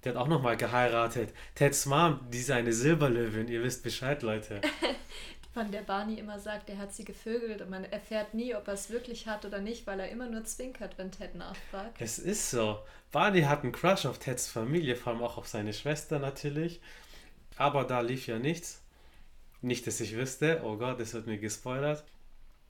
der 0.05 0.15
hat 0.15 0.21
auch 0.21 0.29
nochmal 0.29 0.57
geheiratet. 0.57 1.33
Teds 1.55 1.87
Mom, 1.87 2.21
die 2.33 2.39
ist 2.39 2.51
eine 2.51 2.73
Silberlöwin. 2.73 3.49
Ihr 3.49 3.63
wisst 3.63 3.83
Bescheid, 3.83 4.23
Leute. 4.23 4.61
von 5.57 5.71
der 5.71 5.81
Barney 5.81 6.19
immer 6.19 6.39
sagt, 6.39 6.69
er 6.69 6.77
hat 6.77 6.93
sie 6.93 7.05
gevögelt 7.05 7.63
und 7.63 7.71
man 7.71 7.85
erfährt 7.85 8.35
nie, 8.35 8.55
ob 8.55 8.69
er 8.69 8.75
es 8.75 8.91
wirklich 8.91 9.27
hat 9.27 9.47
oder 9.47 9.59
nicht, 9.59 9.87
weil 9.87 9.99
er 9.99 10.11
immer 10.11 10.29
nur 10.29 10.45
zwinkert, 10.45 10.99
wenn 10.99 11.11
Ted 11.11 11.35
nachfragt. 11.35 11.97
Es 11.99 12.19
ist 12.19 12.51
so. 12.51 12.79
Barney 13.11 13.41
hat 13.41 13.63
einen 13.63 13.73
Crush 13.73 14.05
auf 14.05 14.19
Teds 14.19 14.49
Familie, 14.49 14.97
vor 14.97 15.15
allem 15.15 15.23
auch 15.23 15.39
auf 15.39 15.49
seine 15.49 15.73
Schwester 15.73 16.19
natürlich. 16.19 16.79
Aber 17.57 17.85
da 17.85 18.01
lief 18.01 18.27
ja 18.27 18.39
nichts. 18.39 18.83
Nicht, 19.63 19.87
dass 19.87 20.01
ich 20.01 20.15
wüsste. 20.15 20.61
Oh 20.65 20.77
Gott, 20.77 21.01
das 21.01 21.15
wird 21.15 21.27
mir 21.27 21.39
gespoilert. 21.39 22.05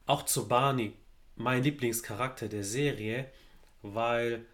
Auch 0.07 0.25
zu 0.25 0.49
Barney, 0.49 0.95
mein 1.35 1.63
Lieblingscharakter 1.63 2.49
der 2.49 2.65
Serie, 2.65 3.31
weil 3.83 4.47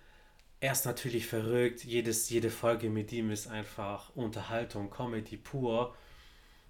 er 0.61 0.73
ist 0.73 0.87
natürlich 0.87 1.27
verrückt. 1.27 1.85
Jedes, 1.85 2.31
jede 2.31 2.51
Folge 2.51 2.89
mit 2.89 3.13
ihm 3.13 3.31
ist 3.31 3.49
einfach 3.49 4.15
Unterhaltung, 4.17 4.91
Comedy 4.91 5.37
pur. 5.37 5.95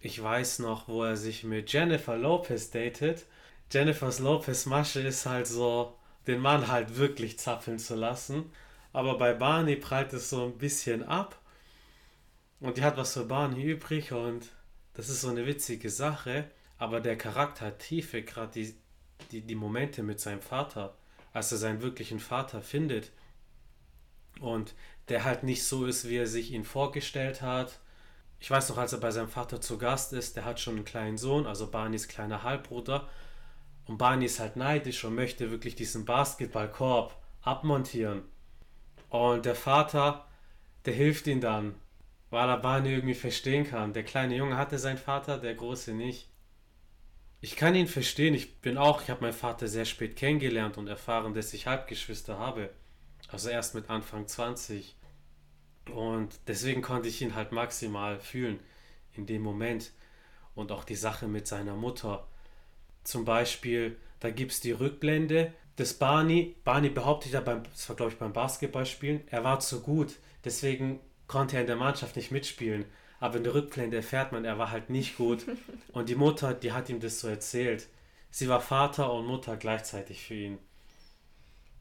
Ich 0.01 0.21
weiß 0.21 0.59
noch, 0.59 0.89
wo 0.89 1.05
er 1.05 1.17
sich 1.17 1.45
mit 1.45 1.73
Jennifer 1.73 2.17
Lopez 2.17 2.71
datet. 2.71 3.27
Jennifer 3.71 4.13
Lopez 4.21 4.67
Masche 4.67 5.01
ist 5.01 5.27
halt 5.27 5.47
so, 5.47 5.97
den 6.27 6.41
Mann 6.41 6.69
halt 6.69 6.97
wirklich 6.97 7.39
zapfeln 7.39 7.79
zu 7.79 7.95
lassen. 7.95 8.51
Aber 8.93 9.17
bei 9.17 9.33
Barney 9.33 9.77
prallt 9.77 10.13
es 10.13 10.29
so 10.29 10.47
ein 10.47 10.59
bisschen 10.59 11.05
ab. 11.05 11.39
Und 12.63 12.77
die 12.77 12.83
hat 12.83 12.97
was 12.97 13.15
für 13.15 13.25
Barney 13.25 13.63
übrig 13.63 14.13
und 14.13 14.49
das 14.95 15.09
ist 15.09 15.21
so 15.21 15.29
eine 15.29 15.47
witzige 15.47 15.91
Sache. 15.91 16.51
Aber 16.79 17.01
der 17.01 17.17
Charakter 17.17 17.67
hat 17.67 17.81
Tiefe, 17.81 18.23
gerade 18.23 18.53
die, 18.53 18.75
die, 19.31 19.41
die 19.43 19.55
Momente 19.55 20.03
mit 20.03 20.21
seinem 20.21 20.41
Vater, 20.41 20.97
als 21.33 21.53
er 21.53 21.59
seinen 21.59 21.83
wirklichen 21.83 22.21
Vater 22.21 22.63
findet. 22.63 23.11
Und 24.41 24.75
der 25.09 25.25
halt 25.25 25.43
nicht 25.43 25.65
so 25.65 25.85
ist, 25.85 26.09
wie 26.09 26.17
er 26.17 26.27
sich 26.27 26.53
ihn 26.53 26.65
vorgestellt 26.65 27.43
hat 27.43 27.79
ich 28.43 28.51
weiß 28.51 28.71
noch, 28.71 28.79
als 28.79 28.93
er 28.93 28.99
bei 28.99 29.13
seinem 29.13 29.29
Vater 29.29 29.61
zu 29.61 29.79
Gast 29.79 30.13
ist, 30.13 30.35
der 30.35 30.45
hat 30.45 30.59
schon 30.59 30.75
einen 30.75 30.85
kleinen 30.85 31.17
Sohn, 31.17 31.47
also 31.47 31.71
Barneys 31.71 32.09
kleiner 32.09 32.43
Halbbruder. 32.43 33.09
Und 33.87 33.99
Barney 33.99 34.25
ist 34.25 34.41
halt 34.41 34.57
neidisch 34.57 35.05
und 35.05 35.15
möchte 35.15 35.53
wirklich 35.53 35.77
diesen 35.77 36.05
Basketballkorb 36.05 37.17
abmontieren. 37.43 38.23
Und 39.11 39.47
der 39.47 39.55
Vater, 39.55 40.27
der 40.87 40.93
hilft 40.93 41.29
ihm 41.29 41.41
dann, 41.41 41.77
weil 42.33 42.49
er 42.49 42.57
Barney 42.57 42.95
irgendwie 42.95 43.15
verstehen 43.15 43.69
kann. 43.69 43.93
Der 43.93 44.05
kleine 44.05 44.35
Junge 44.35 44.57
hatte 44.57 44.79
seinen 44.79 44.97
Vater, 44.97 45.37
der 45.37 45.55
große 45.55 45.93
nicht. 45.93 46.31
Ich 47.43 47.57
kann 47.57 47.75
ihn 47.75 47.87
verstehen. 47.87 48.33
Ich 48.33 48.63
bin 48.63 48.79
auch, 48.79 49.03
ich 49.03 49.11
habe 49.11 49.21
meinen 49.21 49.35
Vater 49.35 49.69
sehr 49.69 49.85
spät 49.85 50.17
kennengelernt 50.17 50.79
und 50.79 50.89
erfahren, 50.89 51.35
dass 51.35 51.53
ich 51.53 51.67
Halbgeschwister 51.67 52.39
habe. 52.39 52.71
Also 53.29 53.51
erst 53.51 53.75
mit 53.75 53.91
Anfang 53.91 54.27
20. 54.27 54.97
Und 55.95 56.41
deswegen 56.47 56.81
konnte 56.81 57.11
ich 57.11 57.21
ihn 57.21 57.35
halt 57.35 57.53
maximal 57.53 58.19
fühlen 58.19 58.61
in 59.13 59.27
dem 59.27 59.43
Moment. 59.43 59.93
Und 60.55 60.73
auch 60.73 60.85
die 60.85 60.97
Sache 60.97 61.29
mit 61.29 61.47
seiner 61.47 61.75
Mutter. 61.75 62.27
Zum 63.05 63.27
Beispiel, 63.27 63.99
da 64.21 64.31
gibt 64.31 64.53
es 64.53 64.61
die 64.61 64.73
Rückblende 64.73 65.53
des 65.77 65.99
Barney. 65.99 66.57
Barney 66.65 66.89
behauptet 66.89 67.33
ja 67.33 67.43
beim, 67.43 67.65
das 67.65 67.87
war 67.91 67.97
glaube 67.97 68.13
ich 68.13 68.19
beim 68.19 68.33
Basketballspielen, 68.33 69.21
er 69.27 69.45
war 69.45 69.61
zu 69.61 69.83
gut. 69.83 70.15
Deswegen 70.47 70.99
konnte 71.27 71.57
er 71.57 71.63
in 71.63 71.67
der 71.67 71.77
Mannschaft 71.77 72.17
nicht 72.17 72.31
mitspielen. 72.31 72.85
Aber 73.21 73.37
in 73.37 73.45
der 73.45 73.55
Rückblende 73.55 73.97
erfährt 73.97 74.33
man, 74.33 74.45
er 74.45 74.59
war 74.59 74.71
halt 74.71 74.91
nicht 74.91 75.17
gut. 75.17 75.47
Und 75.93 76.09
die 76.09 76.15
Mutter, 76.15 76.55
die 76.55 76.73
hat 76.73 76.89
ihm 76.89 77.01
das 77.01 77.21
so 77.21 77.29
erzählt. 77.29 77.89
Sie 78.31 78.49
war 78.49 78.61
Vater 78.61 79.13
und 79.13 79.27
Mutter 79.27 79.59
gleichzeitig 79.59 80.27
für 80.27 80.35
ihn. 80.35 80.59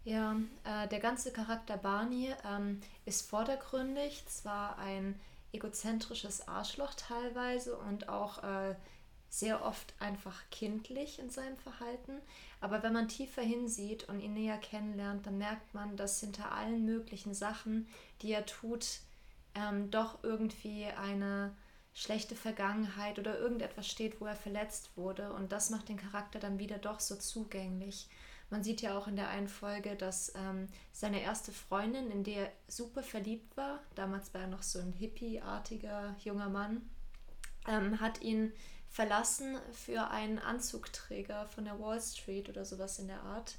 Ja, 0.04 0.36
äh, 0.65 0.88
der 0.89 0.99
ganze 0.99 1.32
Charakter 1.32 1.77
Barney 1.77 2.34
ähm, 2.45 2.82
ist 3.06 3.30
vordergründig, 3.30 4.25
zwar 4.27 4.77
ein 4.77 5.17
egozentrisches 5.54 6.47
Arschloch 6.49 6.93
teilweise 6.95 7.77
und 7.77 8.10
auch 8.10 8.43
äh, 8.43 8.75
sehr 9.30 9.63
oft 9.65 9.93
einfach 9.99 10.41
kindlich 10.51 11.19
in 11.19 11.30
seinem 11.30 11.58
Verhalten, 11.58 12.19
aber 12.60 12.84
wenn 12.84 12.91
man 12.91 13.08
tiefer 13.08 13.41
hinsieht 13.41 14.10
und 14.10 14.19
ihn 14.19 14.34
näher 14.34 14.58
kennenlernt, 14.58 15.25
dann 15.25 15.38
merkt 15.38 15.73
man, 15.73 15.95
dass 15.95 16.19
hinter 16.19 16.51
allen 16.51 16.86
möglichen 16.86 17.34
Sachen, 17.34 17.88
die 18.21 18.34
er 18.34 18.45
tut, 18.45 18.99
ähm, 19.56 19.92
doch 19.92 20.24
irgendwie 20.24 20.86
eine 20.86 21.56
schlechte 21.94 22.36
Vergangenheit 22.36 23.20
oder 23.20 23.38
irgendetwas 23.38 23.88
steht, 23.88 24.22
wo 24.22 24.26
er 24.26 24.36
verletzt 24.36 24.92
wurde 24.96 25.34
und 25.34 25.52
das 25.52 25.70
macht 25.70 25.90
den 25.90 25.98
Charakter 25.98 26.40
dann 26.40 26.60
wieder 26.60 26.78
doch 26.78 27.00
so 27.00 27.16
zugänglich. 27.16 28.08
Man 28.50 28.64
sieht 28.64 28.82
ja 28.82 28.98
auch 28.98 29.08
in 29.08 29.16
der 29.16 29.30
einen 29.30 29.48
Folge, 29.48 29.96
dass 29.96 30.34
ähm, 30.36 30.68
seine 30.92 31.22
erste 31.22 31.54
Freundin, 31.54 32.12
in 32.12 32.24
der 32.24 32.48
er 32.48 32.52
super 32.68 33.02
verliebt 33.02 33.56
war, 33.56 33.80
damals 33.96 34.34
war 34.34 34.42
er 34.42 34.48
noch 34.48 34.64
so 34.64 34.80
ein 34.80 34.92
hippie-artiger 34.92 36.16
junger 36.24 36.50
Mann, 36.50 36.82
ähm, 37.68 38.02
hat 38.02 38.22
ihn 38.22 38.52
verlassen 38.90 39.58
für 39.72 40.10
einen 40.10 40.38
Anzugträger 40.38 41.48
von 41.48 41.64
der 41.64 41.80
Wall 41.80 42.02
Street 42.02 42.50
oder 42.50 42.66
sowas 42.66 43.00
in 43.00 43.08
der 43.08 43.22
Art. 43.24 43.56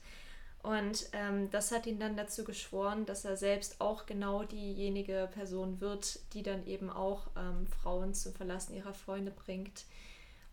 Und 0.63 1.09
ähm, 1.13 1.51
das 1.51 1.73
hat 1.73 1.87
ihn 1.87 1.99
dann 1.99 2.17
dazu 2.17 2.45
geschworen, 2.45 3.05
dass 3.05 3.25
er 3.25 3.37
selbst 3.37 3.81
auch 3.81 4.07
genau 4.07 4.45
diejenige 4.45 5.29
Person 5.33 5.81
wird, 5.81 6.21
die 6.35 6.45
dann 6.45 6.67
eben 6.67 6.89
auch 6.89 7.27
ähm, 7.37 7.67
Frauen 7.67 8.15
zum 8.15 8.33
Verlassen 8.33 8.77
ihrer 8.77 8.95
Freunde 8.95 9.33
bringt. 9.33 9.85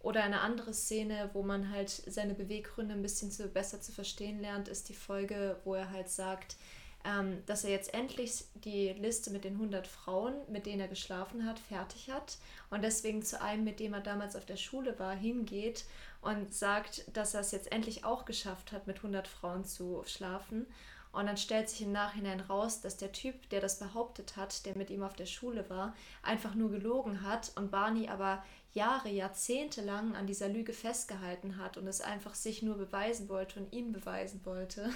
Oder 0.01 0.23
eine 0.23 0.41
andere 0.41 0.73
Szene, 0.73 1.29
wo 1.33 1.43
man 1.43 1.69
halt 1.71 1.89
seine 1.89 2.33
Beweggründe 2.33 2.95
ein 2.95 3.01
bisschen 3.01 3.31
zu, 3.31 3.47
besser 3.49 3.81
zu 3.81 3.91
verstehen 3.91 4.39
lernt, 4.39 4.67
ist 4.67 4.89
die 4.89 4.95
Folge, 4.95 5.57
wo 5.63 5.75
er 5.75 5.91
halt 5.91 6.09
sagt, 6.09 6.55
ähm, 7.05 7.43
dass 7.45 7.63
er 7.63 7.71
jetzt 7.71 7.93
endlich 7.93 8.43
die 8.55 8.89
Liste 8.89 9.31
mit 9.31 9.43
den 9.43 9.53
100 9.53 9.87
Frauen, 9.87 10.33
mit 10.49 10.65
denen 10.65 10.81
er 10.81 10.87
geschlafen 10.87 11.45
hat, 11.45 11.59
fertig 11.59 12.09
hat 12.09 12.37
und 12.69 12.83
deswegen 12.83 13.23
zu 13.23 13.41
einem, 13.41 13.63
mit 13.63 13.79
dem 13.79 13.93
er 13.93 14.01
damals 14.01 14.35
auf 14.35 14.45
der 14.45 14.57
Schule 14.57 14.99
war, 14.99 15.15
hingeht 15.15 15.85
und 16.21 16.53
sagt, 16.53 17.05
dass 17.15 17.33
er 17.33 17.41
es 17.41 17.51
jetzt 17.51 17.71
endlich 17.71 18.03
auch 18.03 18.25
geschafft 18.25 18.71
hat, 18.71 18.87
mit 18.87 18.97
100 18.97 19.27
Frauen 19.27 19.63
zu 19.63 20.03
schlafen. 20.05 20.65
Und 21.11 21.25
dann 21.25 21.37
stellt 21.37 21.69
sich 21.69 21.81
im 21.81 21.91
Nachhinein 21.91 22.39
raus, 22.39 22.81
dass 22.81 22.97
der 22.97 23.11
Typ, 23.11 23.49
der 23.49 23.61
das 23.61 23.79
behauptet 23.79 24.35
hat, 24.37 24.65
der 24.67 24.77
mit 24.77 24.91
ihm 24.91 25.01
auf 25.01 25.15
der 25.15 25.25
Schule 25.25 25.67
war, 25.67 25.95
einfach 26.21 26.53
nur 26.53 26.69
gelogen 26.69 27.23
hat 27.23 27.51
und 27.55 27.71
Barney 27.71 28.09
aber 28.09 28.43
Jahre, 28.73 29.09
Jahrzehnte 29.09 29.81
lang 29.81 30.15
an 30.15 30.27
dieser 30.27 30.49
Lüge 30.49 30.73
festgehalten 30.73 31.57
hat 31.57 31.77
und 31.77 31.87
es 31.87 32.01
einfach 32.01 32.35
sich 32.35 32.61
nur 32.61 32.77
beweisen 32.77 33.27
wollte 33.27 33.59
und 33.59 33.73
ihm 33.73 33.91
beweisen 33.91 34.41
wollte. 34.43 34.91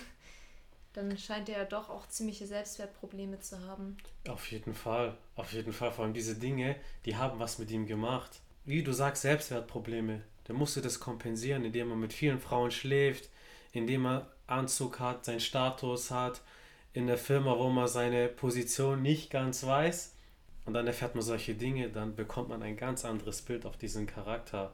Dann 0.94 1.18
scheint 1.18 1.50
er 1.50 1.60
ja 1.60 1.66
doch 1.66 1.90
auch 1.90 2.08
ziemliche 2.08 2.46
Selbstwertprobleme 2.46 3.40
zu 3.40 3.60
haben. 3.68 3.98
Auf 4.28 4.52
jeden 4.52 4.74
Fall, 4.74 5.18
auf 5.36 5.52
jeden 5.52 5.74
Fall. 5.74 5.92
Vor 5.92 6.06
allem 6.06 6.14
diese 6.14 6.36
Dinge, 6.36 6.76
die 7.06 7.16
haben 7.16 7.40
was 7.40 7.60
mit 7.60 7.72
ihm 7.72 7.88
gemacht. 7.88 8.40
Wie 8.66 8.84
du 8.84 8.94
sagst, 8.94 9.24
Selbstwertprobleme. 9.24 10.22
Der 10.48 10.56
musste 10.56 10.82
das 10.82 11.00
kompensieren, 11.00 11.66
indem 11.66 11.90
er 11.90 11.96
mit 11.96 12.14
vielen 12.14 12.40
Frauen 12.40 12.72
schläft, 12.72 13.30
indem 13.72 14.06
er 14.06 14.32
Anzug 14.46 15.00
hat, 15.00 15.26
seinen 15.26 15.40
Status 15.40 16.12
hat, 16.12 16.42
in 16.94 17.08
der 17.08 17.18
Firma, 17.18 17.58
wo 17.58 17.70
man 17.70 17.88
seine 17.88 18.28
Position 18.28 19.02
nicht 19.02 19.32
ganz 19.32 19.66
weiß. 19.66 20.16
Und 20.66 20.74
dann 20.74 20.88
erfährt 20.88 21.16
man 21.16 21.24
solche 21.24 21.56
Dinge, 21.56 21.90
dann 21.90 22.16
bekommt 22.16 22.50
man 22.50 22.62
ein 22.62 22.78
ganz 22.78 23.04
anderes 23.04 23.42
Bild 23.42 23.66
auf 23.66 23.78
diesen 23.78 24.06
Charakter. 24.06 24.74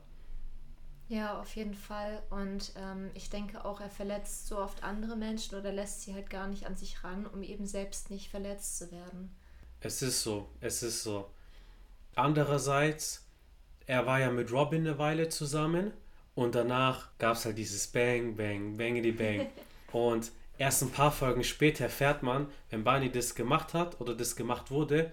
Ja, 1.09 1.39
auf 1.39 1.55
jeden 1.55 1.73
Fall. 1.73 2.21
Und 2.29 2.71
ähm, 2.77 3.09
ich 3.15 3.31
denke 3.31 3.65
auch, 3.65 3.81
er 3.81 3.89
verletzt 3.89 4.47
so 4.47 4.59
oft 4.59 4.83
andere 4.83 5.15
Menschen 5.15 5.57
oder 5.57 5.71
lässt 5.71 6.03
sie 6.03 6.13
halt 6.13 6.29
gar 6.29 6.47
nicht 6.47 6.67
an 6.67 6.75
sich 6.75 7.03
ran, 7.03 7.25
um 7.25 7.41
eben 7.41 7.65
selbst 7.65 8.11
nicht 8.11 8.29
verletzt 8.29 8.77
zu 8.77 8.91
werden. 8.91 9.35
Es 9.81 10.03
ist 10.03 10.21
so, 10.21 10.49
es 10.61 10.83
ist 10.83 11.01
so. 11.01 11.27
Andererseits, 12.13 13.25
er 13.87 14.05
war 14.05 14.19
ja 14.19 14.29
mit 14.29 14.51
Robin 14.51 14.85
eine 14.85 14.99
Weile 14.99 15.29
zusammen 15.29 15.93
und 16.35 16.53
danach 16.53 17.09
gab 17.17 17.37
es 17.37 17.45
halt 17.45 17.57
dieses 17.57 17.87
Bang, 17.87 18.35
Bang, 18.35 18.77
Bangity 18.77 19.11
Bang. 19.11 19.47
und 19.91 20.31
erst 20.59 20.83
ein 20.83 20.91
paar 20.91 21.11
Folgen 21.11 21.43
später 21.43 21.85
erfährt 21.85 22.21
man, 22.21 22.51
wenn 22.69 22.83
Barney 22.83 23.11
das 23.11 23.33
gemacht 23.33 23.73
hat 23.73 23.99
oder 23.99 24.13
das 24.13 24.35
gemacht 24.35 24.69
wurde, 24.69 25.11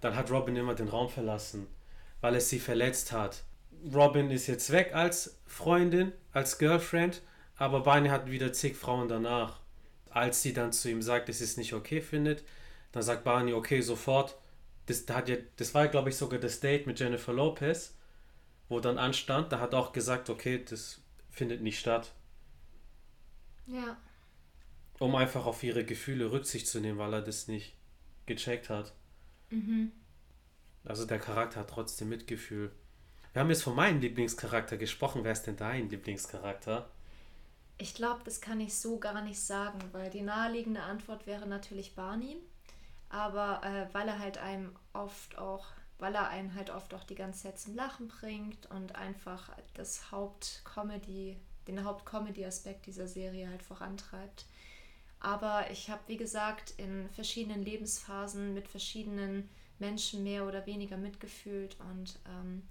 dann 0.00 0.16
hat 0.16 0.30
Robin 0.30 0.56
immer 0.56 0.74
den 0.74 0.88
Raum 0.88 1.10
verlassen, 1.10 1.66
weil 2.22 2.34
es 2.36 2.48
sie 2.48 2.60
verletzt 2.60 3.12
hat. 3.12 3.42
Robin 3.92 4.30
ist 4.30 4.46
jetzt 4.46 4.70
weg 4.70 4.94
als 4.94 5.38
Freundin, 5.46 6.12
als 6.32 6.58
Girlfriend, 6.58 7.22
aber 7.56 7.80
Barney 7.80 8.08
hat 8.08 8.30
wieder 8.30 8.52
zig 8.52 8.76
Frauen 8.76 9.08
danach. 9.08 9.60
Als 10.10 10.42
sie 10.42 10.52
dann 10.52 10.72
zu 10.72 10.90
ihm 10.90 11.02
sagt, 11.02 11.28
dass 11.28 11.38
sie 11.38 11.44
es 11.44 11.56
nicht 11.56 11.74
okay 11.74 12.00
findet, 12.00 12.44
dann 12.92 13.02
sagt 13.02 13.24
Barney, 13.24 13.52
okay, 13.52 13.80
sofort. 13.80 14.36
Das, 14.86 15.04
da 15.04 15.16
hat 15.16 15.28
ja, 15.28 15.36
das 15.56 15.74
war, 15.74 15.88
glaube 15.88 16.08
ich, 16.08 16.16
sogar 16.16 16.38
das 16.38 16.60
Date 16.60 16.86
mit 16.86 16.98
Jennifer 16.98 17.32
Lopez, 17.32 17.94
wo 18.68 18.80
dann 18.80 18.96
anstand. 18.98 19.52
Da 19.52 19.60
hat 19.60 19.74
auch 19.74 19.92
gesagt, 19.92 20.30
okay, 20.30 20.64
das 20.64 21.00
findet 21.30 21.60
nicht 21.60 21.78
statt. 21.78 22.12
Ja. 23.66 23.98
Um 24.98 25.14
einfach 25.14 25.44
auf 25.44 25.62
ihre 25.62 25.84
Gefühle 25.84 26.32
Rücksicht 26.32 26.66
zu 26.66 26.80
nehmen, 26.80 26.98
weil 26.98 27.12
er 27.12 27.22
das 27.22 27.48
nicht 27.48 27.76
gecheckt 28.26 28.70
hat. 28.70 28.94
Mhm. 29.50 29.92
Also 30.84 31.04
der 31.04 31.18
Charakter 31.18 31.60
hat 31.60 31.70
trotzdem 31.70 32.08
Mitgefühl. 32.08 32.72
Wir 33.38 33.42
haben 33.42 33.50
jetzt 33.50 33.62
von 33.62 33.76
meinem 33.76 34.00
Lieblingscharakter 34.00 34.76
gesprochen. 34.76 35.22
Wer 35.22 35.30
ist 35.30 35.44
denn 35.44 35.56
dein 35.56 35.88
Lieblingscharakter? 35.88 36.90
Ich 37.78 37.94
glaube, 37.94 38.18
das 38.24 38.40
kann 38.40 38.58
ich 38.60 38.74
so 38.74 38.98
gar 38.98 39.22
nicht 39.22 39.38
sagen, 39.38 39.78
weil 39.92 40.10
die 40.10 40.22
naheliegende 40.22 40.82
Antwort 40.82 41.24
wäre 41.24 41.46
natürlich 41.46 41.94
Barney. 41.94 42.38
Aber 43.10 43.60
äh, 43.62 43.94
weil 43.94 44.08
er 44.08 44.18
halt 44.18 44.38
einem 44.38 44.74
oft 44.92 45.38
auch, 45.38 45.66
weil 46.00 46.16
er 46.16 46.30
einen 46.30 46.56
halt 46.56 46.70
oft 46.70 46.92
auch 46.94 47.04
die 47.04 47.14
ganze 47.14 47.44
Zeit 47.44 47.60
zum 47.60 47.76
Lachen 47.76 48.08
bringt 48.08 48.68
und 48.72 48.96
einfach 48.96 49.52
das 49.74 50.10
Hauptcomedy, 50.10 51.36
den 51.68 51.84
Hauptcomedy-Aspekt 51.84 52.86
dieser 52.86 53.06
Serie 53.06 53.48
halt 53.48 53.62
vorantreibt. 53.62 54.46
Aber 55.20 55.70
ich 55.70 55.90
habe, 55.90 56.02
wie 56.08 56.16
gesagt, 56.16 56.74
in 56.76 57.08
verschiedenen 57.10 57.62
Lebensphasen 57.62 58.52
mit 58.52 58.66
verschiedenen 58.66 59.48
Menschen 59.78 60.24
mehr 60.24 60.44
oder 60.44 60.66
weniger 60.66 60.96
mitgefühlt 60.96 61.76
und 61.88 62.18
ähm, 62.26 62.64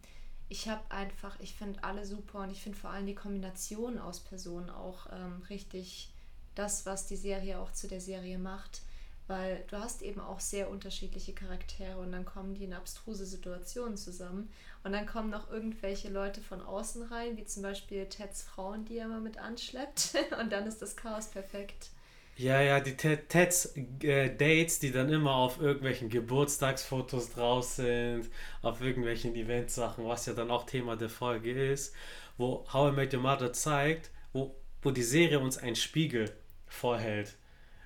ich 0.49 0.69
habe 0.69 0.81
einfach, 0.89 1.39
ich 1.39 1.55
finde 1.55 1.83
alle 1.83 2.05
super 2.05 2.39
und 2.39 2.51
ich 2.51 2.62
finde 2.62 2.77
vor 2.77 2.91
allem 2.91 3.05
die 3.05 3.15
Kombination 3.15 3.99
aus 3.99 4.19
Personen 4.19 4.69
auch 4.69 5.07
ähm, 5.12 5.43
richtig 5.49 6.10
das, 6.55 6.86
was 6.86 7.05
die 7.05 7.17
Serie 7.17 7.60
auch 7.60 7.71
zu 7.71 7.88
der 7.88 8.01
Serie 8.01 8.38
macht. 8.38 8.81
Weil 9.27 9.65
du 9.67 9.77
hast 9.77 10.03
eben 10.03 10.21
auch 10.21 10.39
sehr 10.39 10.69
unterschiedliche 10.69 11.33
Charaktere 11.33 11.97
und 11.97 12.13
dann 12.13 12.23
kommen 12.23 12.55
die 12.55 12.63
in 12.63 12.71
abstruse 12.71 13.25
Situationen 13.25 13.97
zusammen. 13.97 14.49
Und 14.86 14.93
dann 14.93 15.05
kommen 15.05 15.29
noch 15.29 15.51
irgendwelche 15.51 16.07
Leute 16.07 16.39
von 16.39 16.62
außen 16.62 17.03
rein, 17.03 17.36
wie 17.36 17.43
zum 17.43 17.62
Beispiel 17.62 18.05
Teds 18.05 18.43
Frauen, 18.43 18.86
die 18.86 18.97
er 18.97 19.05
immer 19.05 19.19
mit 19.19 19.38
anschleppt. 19.38 20.15
Und 20.39 20.53
dann 20.53 20.65
ist 20.65 20.81
das 20.81 20.95
Chaos 20.95 21.27
perfekt. 21.27 21.89
Ja, 22.38 22.62
ja, 22.62 22.80
die 22.80 22.95
Teds 22.95 23.76
äh, 24.04 24.30
Dates, 24.30 24.78
die 24.78 24.91
dann 24.91 25.10
immer 25.10 25.34
auf 25.34 25.60
irgendwelchen 25.60 26.10
Geburtstagsfotos 26.10 27.32
draus 27.32 27.78
sind, 27.78 28.30
auf 28.62 28.80
irgendwelchen 28.80 29.36
Eventsachen, 29.36 30.06
was 30.06 30.28
ja 30.28 30.34
dann 30.34 30.52
auch 30.52 30.67
Thema 30.67 30.95
der 30.95 31.10
Folge 31.10 31.52
ist, 31.71 31.95
wo 32.38 32.63
How 32.71 32.93
I 32.93 32.95
Met 32.95 33.13
Your 33.15 33.21
Mother 33.21 33.54
zeigt, 33.54 34.12
wo, 34.34 34.56
wo 34.84 34.91
die 34.91 35.02
Serie 35.02 35.39
uns 35.39 35.58
einen 35.58 35.76
Spiegel 35.76 36.32
vorhält. 36.67 37.36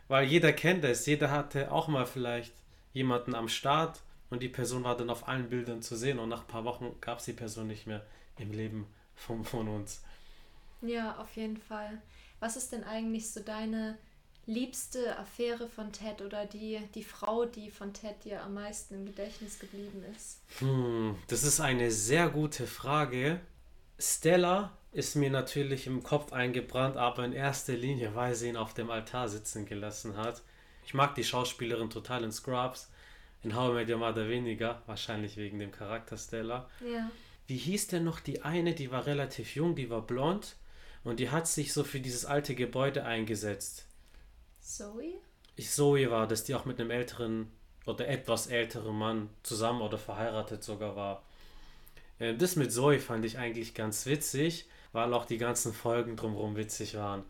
Weil 0.10 0.28
jeder 0.28 0.52
kennt 0.52 0.84
es, 0.84 1.06
jeder 1.06 1.32
hatte 1.32 1.72
auch 1.72 1.88
mal 1.88 2.06
vielleicht 2.06 2.54
jemanden 2.92 3.36
am 3.36 3.48
Start 3.48 4.02
und 4.30 4.44
die 4.44 4.50
Person 4.50 4.84
war 4.84 4.98
dann 4.98 5.10
auf 5.10 5.30
allen 5.30 5.50
Bildern 5.50 5.82
zu 5.82 5.96
sehen 5.96 6.20
und 6.20 6.28
nach 6.28 6.42
ein 6.42 6.48
paar 6.48 6.66
Wochen 6.66 6.94
gab 7.00 7.20
es 7.20 7.26
die 7.26 7.32
Person 7.32 7.68
nicht 7.68 7.88
mehr 7.88 8.06
im 8.38 8.52
Leben 8.52 8.86
von, 9.16 9.46
von 9.46 9.70
uns. 9.70 10.04
Ja, 10.82 11.16
auf 11.20 11.38
jeden 11.38 11.56
Fall. 11.56 12.02
Was 12.42 12.58
ist 12.58 12.74
denn 12.74 12.84
eigentlich 12.84 13.32
so 13.32 13.40
deine 13.40 13.98
liebste 14.46 15.18
Affäre 15.18 15.70
von 15.70 15.92
Ted 15.92 16.22
oder 16.22 16.46
die, 16.46 16.80
die 16.96 17.04
Frau, 17.04 17.46
die 17.46 17.70
von 17.70 17.94
Ted 17.94 18.24
dir 18.24 18.42
am 18.44 18.56
meisten 18.56 18.96
im 18.96 19.06
Gedächtnis 19.06 19.60
geblieben 19.60 20.04
ist? 20.16 20.42
Hm, 20.60 21.16
das 21.28 21.44
ist 21.44 21.60
eine 21.60 21.92
sehr 21.92 22.30
gute 22.30 22.68
Frage. 22.68 23.40
Stella 24.00 24.76
ist 24.92 25.16
mir 25.16 25.30
natürlich 25.30 25.88
im 25.88 26.04
Kopf 26.04 26.34
eingebrannt, 26.34 26.98
aber 26.98 27.24
in 27.24 27.34
erster 27.34 27.74
Linie, 27.74 28.16
weil 28.16 28.36
sie 28.36 28.50
ihn 28.50 28.58
auf 28.58 28.74
dem 28.74 28.90
Altar 28.90 29.30
sitzen 29.30 29.66
gelassen 29.66 30.18
hat. 30.18 30.42
Ich 30.86 30.94
mag 30.94 31.16
die 31.16 31.24
Schauspielerin 31.24 31.90
total 31.90 32.24
in 32.24 32.32
Scrubs. 32.32 32.90
In 33.44 33.56
How 33.56 33.72
I 33.72 33.74
Met 33.74 33.90
Your 33.90 33.98
Mother 33.98 34.30
weniger, 34.30 34.82
wahrscheinlich 34.86 35.38
wegen 35.38 35.58
dem 35.60 35.72
Charakter 35.72 36.18
Stella. 36.18 36.70
Ja. 36.82 37.10
Wie 37.48 37.58
hieß 37.58 37.88
denn 37.88 38.04
noch 38.04 38.20
die 38.20 38.44
eine, 38.44 38.76
die 38.76 38.92
war 38.92 39.06
relativ 39.06 39.56
jung, 39.56 39.76
die 39.76 39.90
war 39.90 40.02
blond 40.02 40.56
und 41.04 41.20
die 41.20 41.32
hat 41.32 41.48
sich 41.48 41.74
so 41.74 41.84
für 41.84 42.00
dieses 42.00 42.26
alte 42.26 42.54
Gebäude 42.54 43.04
eingesetzt. 43.04 43.88
Zoe? 44.62 45.20
Ich, 45.56 45.70
Zoe 45.72 46.10
war 46.10 46.28
das, 46.28 46.44
die 46.44 46.56
auch 46.56 46.66
mit 46.66 46.80
einem 46.80 46.92
älteren 46.92 47.52
oder 47.86 48.08
etwas 48.08 48.48
älteren 48.48 48.96
Mann 48.96 49.30
zusammen 49.44 49.82
oder 49.82 49.98
verheiratet 49.98 50.64
sogar 50.64 50.96
war. 50.96 51.24
Äh, 52.20 52.36
das 52.36 52.56
mit 52.56 52.72
Zoe 52.72 53.00
fand 53.00 53.26
ich 53.26 53.38
eigentlich 53.38 53.74
ganz 53.74 54.06
witzig, 54.06 54.68
weil 54.94 55.14
auch 55.14 55.26
die 55.26 55.38
ganzen 55.38 55.74
Folgen 55.74 56.16
drumherum 56.16 56.56
witzig 56.56 56.96
waren. 56.96 57.24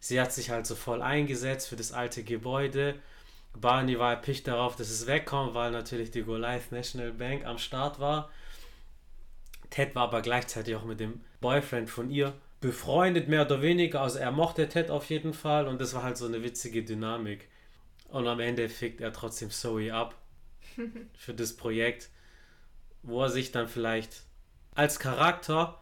Sie 0.00 0.20
hat 0.20 0.32
sich 0.32 0.50
halt 0.50 0.66
so 0.66 0.74
voll 0.74 1.02
eingesetzt 1.02 1.68
für 1.68 1.76
das 1.76 1.92
alte 1.92 2.22
Gebäude. 2.22 2.94
Barney 3.54 3.98
war 3.98 4.12
erpicht 4.12 4.46
darauf, 4.46 4.76
dass 4.76 4.90
es 4.90 5.06
wegkommt, 5.06 5.54
weil 5.54 5.72
natürlich 5.72 6.10
die 6.10 6.22
Goliath 6.22 6.70
National 6.70 7.12
Bank 7.12 7.44
am 7.44 7.58
Start 7.58 7.98
war. 7.98 8.30
Ted 9.70 9.94
war 9.94 10.04
aber 10.04 10.22
gleichzeitig 10.22 10.76
auch 10.76 10.84
mit 10.84 11.00
dem 11.00 11.22
Boyfriend 11.40 11.90
von 11.90 12.10
ihr 12.10 12.34
befreundet, 12.60 13.28
mehr 13.28 13.42
oder 13.42 13.62
weniger. 13.62 14.00
Also 14.00 14.18
er 14.18 14.32
mochte 14.32 14.68
Ted 14.68 14.90
auf 14.90 15.10
jeden 15.10 15.34
Fall 15.34 15.66
und 15.68 15.80
das 15.80 15.94
war 15.94 16.02
halt 16.02 16.16
so 16.16 16.26
eine 16.26 16.42
witzige 16.42 16.82
Dynamik. 16.82 17.48
Und 18.08 18.26
am 18.26 18.40
Ende 18.40 18.68
fickt 18.68 19.00
er 19.00 19.12
trotzdem 19.12 19.50
Zoe 19.50 19.92
ab 19.92 20.14
für 21.14 21.34
das 21.34 21.56
Projekt, 21.56 22.10
wo 23.02 23.22
er 23.22 23.30
sich 23.30 23.52
dann 23.52 23.68
vielleicht 23.68 24.22
als 24.74 24.98
Charakter, 24.98 25.80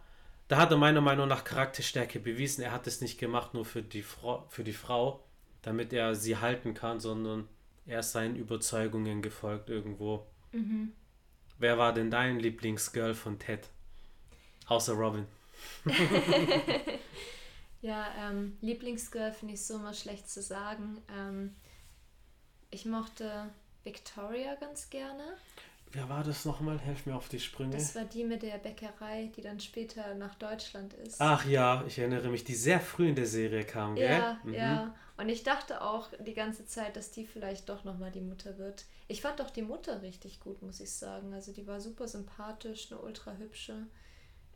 da 0.49 0.59
hat 0.59 0.71
er 0.71 0.77
meiner 0.77 1.01
Meinung 1.01 1.29
nach 1.29 1.45
Charakterstärke 1.45 2.21
bewiesen. 2.21 2.63
Er 2.63 2.73
hat 2.73 2.87
es 2.87 3.01
nicht 3.01 3.19
gemacht 3.19 3.55
nur 3.55 3.65
für 3.65 3.83
die, 3.83 4.03
Frau, 4.03 4.47
für 4.49 4.65
die 4.65 4.73
Frau, 4.73 5.25
damit 5.63 5.93
er 5.93 6.15
sie 6.15 6.37
halten 6.37 6.75
kann, 6.75 7.01
sondern 7.01 7.49
er 7.87 8.01
ist 8.01 8.13
seinen 8.13 8.37
Überzeugungen 8.37 9.23
gefolgt 9.23 9.69
irgendwo. 9.69 10.27
Mhm. 10.53 10.93
Wer 11.59 11.79
war 11.79 11.93
denn 11.93 12.11
dein 12.11 12.39
Lieblingsgirl 12.39 13.15
von 13.15 13.39
Ted? 13.39 13.69
Außer 14.67 14.95
Robin. 14.95 15.27
ja, 17.83 18.07
ähm, 18.18 18.57
Lieblingsgirl 18.61 19.33
finde 19.33 19.55
ich 19.55 19.64
so 19.64 19.77
immer 19.77 19.94
schlecht 19.94 20.29
zu 20.29 20.42
sagen. 20.42 20.98
Ähm, 21.16 21.55
ich 22.70 22.87
mochte 22.87 23.50
Victoria 23.85 24.55
ganz 24.57 24.90
gerne. 24.90 25.22
Wer 25.94 26.09
war 26.09 26.24
das 26.24 26.44
nochmal? 26.44 26.81
Helf 26.81 27.07
mir 27.07 27.14
auf 27.14 27.29
die 27.29 27.38
Sprünge. 27.38 27.77
Das 27.77 27.94
war 27.94 28.05
die 28.05 28.24
mit 28.24 28.42
der 28.42 28.59
Bäckerei, 28.59 29.31
die 29.37 29.42
dann 29.42 29.61
später 29.61 30.16
nach 30.16 30.35
Deutschland 30.35 30.92
ist. 30.94 31.20
Ach 31.20 31.46
ja, 31.46 31.85
ich 31.87 31.98
erinnere 32.00 32.29
mich, 32.31 32.42
die 32.42 32.57
sehr 32.57 32.81
früh 32.81 33.09
in 33.09 33.14
der 33.14 33.27
Serie 33.27 33.64
kam, 33.64 33.94
gell? 33.94 34.11
Ja, 34.11 34.40
mhm. 34.42 34.55
ja. 34.55 34.94
Und 35.16 35.29
ich 35.29 35.44
dachte 35.44 35.83
auch 35.83 36.09
die 36.18 36.35
ganze 36.35 36.66
Zeit, 36.66 36.96
dass 36.96 37.12
die 37.12 37.24
vielleicht 37.24 37.68
doch 37.68 37.85
nochmal 37.85 38.11
die 38.11 38.20
Mutter 38.20 38.59
wird. 38.59 38.87
Ich 39.07 39.20
fand 39.20 39.38
doch 39.38 39.50
die 39.50 39.62
Mutter 39.62 40.03
richtig 40.03 40.40
gut, 40.40 40.62
muss 40.62 40.81
ich 40.81 40.90
sagen. 40.90 41.33
Also 41.33 41.53
die 41.53 41.68
war 41.68 41.81
super 41.81 42.09
sympathisch, 42.09 42.90
eine 42.90 43.00
ultra 43.00 43.37
hübsche. 43.37 43.87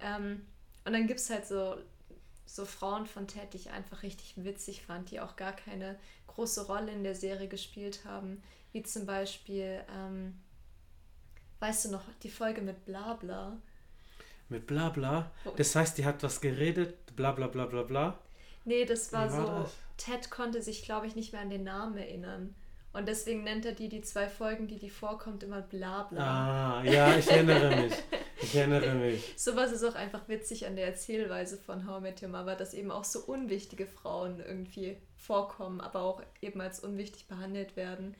Ähm, 0.01 0.45
und 0.89 0.95
dann 0.95 1.07
gibt 1.07 1.21
es 1.21 1.29
halt 1.29 1.47
so, 1.47 1.77
so 2.47 2.65
Frauen 2.65 3.05
von 3.05 3.29
Ted, 3.29 3.53
die 3.53 3.59
ich 3.59 3.71
einfach 3.71 4.03
richtig 4.03 4.33
witzig 4.39 4.81
fand, 4.87 5.11
die 5.11 5.21
auch 5.21 5.37
gar 5.37 5.53
keine 5.53 5.99
große 6.29 6.67
Rolle 6.67 6.91
in 6.91 7.05
der 7.05 7.15
Serie 7.15 7.47
gespielt 7.47 8.07
haben. 8.07 8.43
Wie 8.73 8.83
zum 8.83 9.05
Beispiel, 9.05 9.81
ähm, 9.95 10.35
weißt 11.61 11.85
du 11.85 11.91
noch, 11.91 12.05
die 12.23 12.31
Folge 12.31 12.63
mit 12.63 12.87
Blabla. 12.87 13.59
Mit 14.49 14.67
Blabla? 14.67 15.31
Das 15.59 15.77
heißt, 15.77 15.99
die 15.99 16.07
hat 16.07 16.23
was 16.23 16.41
geredet, 16.41 17.15
bla 17.15 17.33
bla 17.33 17.49
bla 17.49 17.67
bla 17.67 17.83
bla. 17.83 18.19
Nee, 18.65 18.87
das 18.87 19.13
war, 19.13 19.31
war 19.31 19.47
so. 19.47 19.63
Das? 19.65 19.75
Ted 19.99 20.31
konnte 20.31 20.63
sich, 20.63 20.85
glaube 20.85 21.07
ich, 21.07 21.15
nicht 21.15 21.35
mehr 21.35 21.43
an 21.43 21.51
den 21.51 21.65
Namen 21.65 21.99
erinnern. 21.99 22.55
Und 22.95 23.09
deswegen 23.09 23.45
nennt 23.45 23.67
er 23.67 23.73
die, 23.73 23.91
die 23.91 24.01
zwei 24.01 24.27
Folgen, 24.27 24.69
die 24.69 24.79
die 24.79 24.89
vorkommt, 24.89 25.43
immer 25.43 25.61
bla 25.61 26.05
bla. 26.05 26.79
Ah, 26.79 26.83
ja, 26.83 27.15
ich 27.15 27.31
erinnere 27.31 27.77
mich. 27.77 27.93
Ich 28.41 28.55
erinnere 28.55 28.95
mich. 28.95 29.35
Sowas 29.37 29.73
ist 29.73 29.85
auch 29.85 29.95
einfach 29.95 30.29
witzig 30.29 30.67
an 30.67 30.77
der 30.77 30.87
Erzählweise 30.87 31.57
von 31.57 31.87
How 31.87 31.99
I 31.99 32.03
Met 32.03 32.23
Your 32.23 32.29
Mother, 32.29 32.57
dass 32.57 32.75
eben 32.75 32.91
auch 32.91 33.05
so 33.05 33.21
unwichtige 33.21 33.87
Frauen 33.87 34.41
irgendwie 34.41 34.97
vorkommen, 35.17 35.81
aber 35.81 36.03
auch 36.03 36.23
eben 36.41 36.61
als 36.61 36.81
unwichtig 36.81 37.27
behandelt 37.27 37.77
werden. 37.77 38.15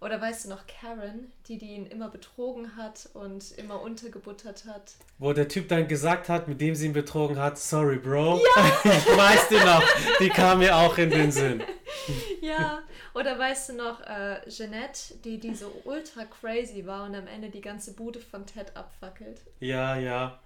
Oder 0.00 0.20
weißt 0.20 0.44
du 0.44 0.50
noch 0.50 0.64
Karen, 0.68 1.32
die, 1.48 1.58
die 1.58 1.74
ihn 1.74 1.86
immer 1.86 2.08
betrogen 2.08 2.76
hat 2.76 3.08
und 3.14 3.50
immer 3.58 3.82
untergebuttert 3.82 4.64
hat? 4.64 4.94
Wo 5.18 5.32
der 5.32 5.48
Typ 5.48 5.68
dann 5.68 5.88
gesagt 5.88 6.28
hat, 6.28 6.46
mit 6.46 6.60
dem 6.60 6.76
sie 6.76 6.86
ihn 6.86 6.92
betrogen 6.92 7.36
hat, 7.36 7.58
sorry, 7.58 7.96
Bro. 7.96 8.40
Ja. 8.56 8.80
ich 8.84 9.16
weiß 9.16 9.48
die 9.48 9.56
noch. 9.56 9.82
Die 10.20 10.28
kam 10.28 10.60
mir 10.60 10.76
auch 10.76 10.96
in 10.98 11.10
den 11.10 11.32
Sinn. 11.32 11.64
ja, 12.40 12.80
oder 13.12 13.36
weißt 13.36 13.70
du 13.70 13.72
noch 13.74 14.00
äh, 14.02 14.48
Jeanette, 14.48 15.14
die, 15.24 15.40
die 15.40 15.54
so 15.56 15.72
ultra 15.84 16.24
crazy 16.26 16.86
war 16.86 17.04
und 17.04 17.16
am 17.16 17.26
Ende 17.26 17.50
die 17.50 17.60
ganze 17.60 17.94
Bude 17.94 18.20
von 18.20 18.46
Ted 18.46 18.76
abfackelt? 18.76 19.40
Ja, 19.58 19.96
ja. 19.96 20.38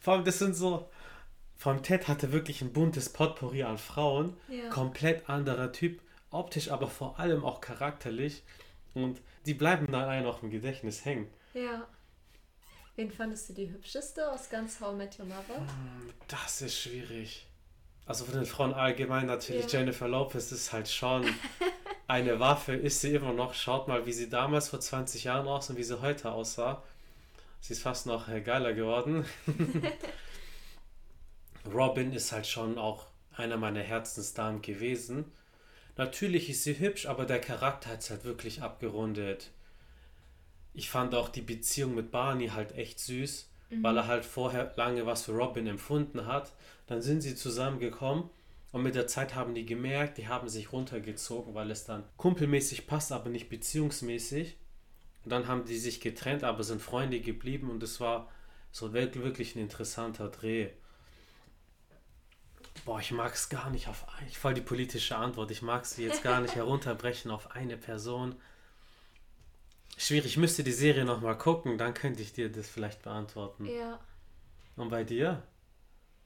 Vor 0.00 0.14
allem, 0.14 0.24
das 0.24 0.40
sind 0.40 0.54
so. 0.54 0.88
Vor 1.56 1.72
allem 1.72 1.84
Ted 1.84 2.08
hatte 2.08 2.32
wirklich 2.32 2.60
ein 2.60 2.72
buntes 2.72 3.08
Potpourri 3.08 3.62
an 3.62 3.78
Frauen. 3.78 4.36
Ja. 4.48 4.68
Komplett 4.70 5.30
anderer 5.30 5.70
Typ. 5.70 6.00
Optisch, 6.32 6.72
aber 6.72 6.88
vor 6.88 7.20
allem 7.20 7.44
auch 7.44 7.60
charakterlich. 7.60 8.42
Und 8.94 9.20
die 9.46 9.54
bleiben 9.54 9.86
dann 9.90 10.08
einem 10.08 10.26
auch 10.26 10.42
im 10.42 10.50
Gedächtnis 10.50 11.04
hängen. 11.04 11.28
Ja. 11.52 11.86
Wen 12.96 13.10
fandest 13.10 13.48
du 13.48 13.52
die 13.52 13.70
hübscheste 13.70 14.30
aus 14.30 14.48
ganz 14.48 14.80
How 14.80 14.94
I 14.94 14.96
Met 14.96 15.18
Your 15.18 15.26
Mother? 15.26 15.56
Hm, 15.56 16.12
das 16.28 16.62
ist 16.62 16.78
schwierig. 16.78 17.46
Also 18.06 18.24
von 18.24 18.34
den 18.34 18.46
Frauen 18.46 18.72
allgemein 18.74 19.26
natürlich 19.26 19.72
ja. 19.72 19.80
Jennifer 19.80 20.06
Lopez 20.06 20.52
ist 20.52 20.72
halt 20.72 20.88
schon 20.88 21.26
eine 22.06 22.38
Waffe, 22.38 22.74
ist 22.74 23.00
sie 23.00 23.14
immer 23.14 23.32
noch. 23.32 23.54
Schaut 23.54 23.88
mal, 23.88 24.06
wie 24.06 24.12
sie 24.12 24.28
damals 24.28 24.68
vor 24.68 24.80
20 24.80 25.24
Jahren 25.24 25.48
aussah 25.48 25.72
und 25.72 25.78
wie 25.78 25.84
sie 25.84 26.00
heute 26.00 26.30
aussah. 26.30 26.82
Sie 27.60 27.72
ist 27.72 27.82
fast 27.82 28.06
noch 28.06 28.28
äh, 28.28 28.42
geiler 28.42 28.74
geworden. 28.74 29.24
Robin 31.72 32.12
ist 32.12 32.30
halt 32.30 32.46
schon 32.46 32.78
auch 32.78 33.06
einer 33.36 33.56
meiner 33.56 33.80
Herzensdamen 33.80 34.60
gewesen. 34.60 35.32
Natürlich 35.96 36.50
ist 36.50 36.64
sie 36.64 36.78
hübsch, 36.78 37.06
aber 37.06 37.24
der 37.24 37.40
Charakter 37.40 37.90
hat 37.90 38.00
es 38.00 38.10
halt 38.10 38.24
wirklich 38.24 38.62
abgerundet. 38.62 39.50
Ich 40.72 40.90
fand 40.90 41.14
auch 41.14 41.28
die 41.28 41.42
Beziehung 41.42 41.94
mit 41.94 42.10
Barney 42.10 42.48
halt 42.48 42.72
echt 42.72 42.98
süß, 42.98 43.48
mhm. 43.70 43.82
weil 43.82 43.96
er 43.96 44.06
halt 44.08 44.24
vorher 44.24 44.72
lange 44.76 45.06
was 45.06 45.22
für 45.22 45.32
Robin 45.32 45.66
empfunden 45.68 46.26
hat. 46.26 46.52
Dann 46.86 47.00
sind 47.00 47.20
sie 47.20 47.36
zusammengekommen 47.36 48.28
und 48.72 48.82
mit 48.82 48.96
der 48.96 49.06
Zeit 49.06 49.36
haben 49.36 49.54
die 49.54 49.66
gemerkt, 49.66 50.18
die 50.18 50.26
haben 50.26 50.48
sich 50.48 50.72
runtergezogen, 50.72 51.54
weil 51.54 51.70
es 51.70 51.84
dann 51.84 52.02
kumpelmäßig 52.16 52.88
passt, 52.88 53.12
aber 53.12 53.30
nicht 53.30 53.48
beziehungsmäßig. 53.48 54.56
Und 55.22 55.30
dann 55.30 55.46
haben 55.46 55.64
die 55.64 55.78
sich 55.78 56.00
getrennt, 56.00 56.42
aber 56.42 56.64
sind 56.64 56.82
Freunde 56.82 57.20
geblieben 57.20 57.70
und 57.70 57.82
es 57.84 58.00
war 58.00 58.28
so 58.72 58.92
wirklich 58.92 59.54
ein 59.54 59.60
interessanter 59.60 60.28
Dreh. 60.28 60.70
Boah, 62.84 63.00
ich 63.00 63.12
mag 63.12 63.34
es 63.34 63.48
gar 63.48 63.70
nicht 63.70 63.88
auf 63.88 64.04
ich 64.28 64.38
voll 64.38 64.54
die 64.54 64.60
politische 64.60 65.16
Antwort. 65.16 65.50
Ich 65.50 65.62
mag 65.62 65.86
sie 65.86 66.04
jetzt 66.04 66.22
gar 66.22 66.40
nicht 66.40 66.54
herunterbrechen 66.56 67.30
auf 67.30 67.52
eine 67.52 67.76
Person. 67.76 68.34
Schwierig, 69.96 70.32
ich 70.32 70.36
müsste 70.36 70.64
die 70.64 70.72
Serie 70.72 71.04
nochmal 71.04 71.38
gucken, 71.38 71.78
dann 71.78 71.94
könnte 71.94 72.20
ich 72.20 72.32
dir 72.32 72.50
das 72.50 72.68
vielleicht 72.68 73.02
beantworten. 73.02 73.66
Ja. 73.66 74.00
Und 74.76 74.88
bei 74.88 75.04
dir? 75.04 75.42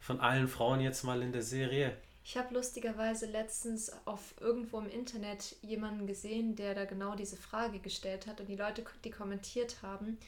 Von 0.01 0.21
allen 0.21 0.49
Frauen 0.49 0.81
jetzt 0.81 1.05
mal 1.05 1.23
in 1.23 1.33
der 1.33 1.43
Serie? 1.43 1.97
Ich 2.25 2.37
habe 2.37 2.55
lustigerweise 2.55 3.27
letztens 3.27 3.91
auf 4.07 4.35
irgendwo 4.41 4.79
im 4.79 4.89
Internet 4.89 5.57
jemanden 5.63 6.07
gesehen, 6.07 6.57
der 6.57 6.75
da 6.75 6.85
genau 6.85 7.15
diese 7.15 7.37
Frage 7.37 7.79
gestellt 7.79 8.27
hat 8.27 8.41
und 8.41 8.49
die 8.49 8.57
Leute, 8.57 8.85
die 9.05 9.11
kommentiert 9.11 9.79
haben, 9.83 10.19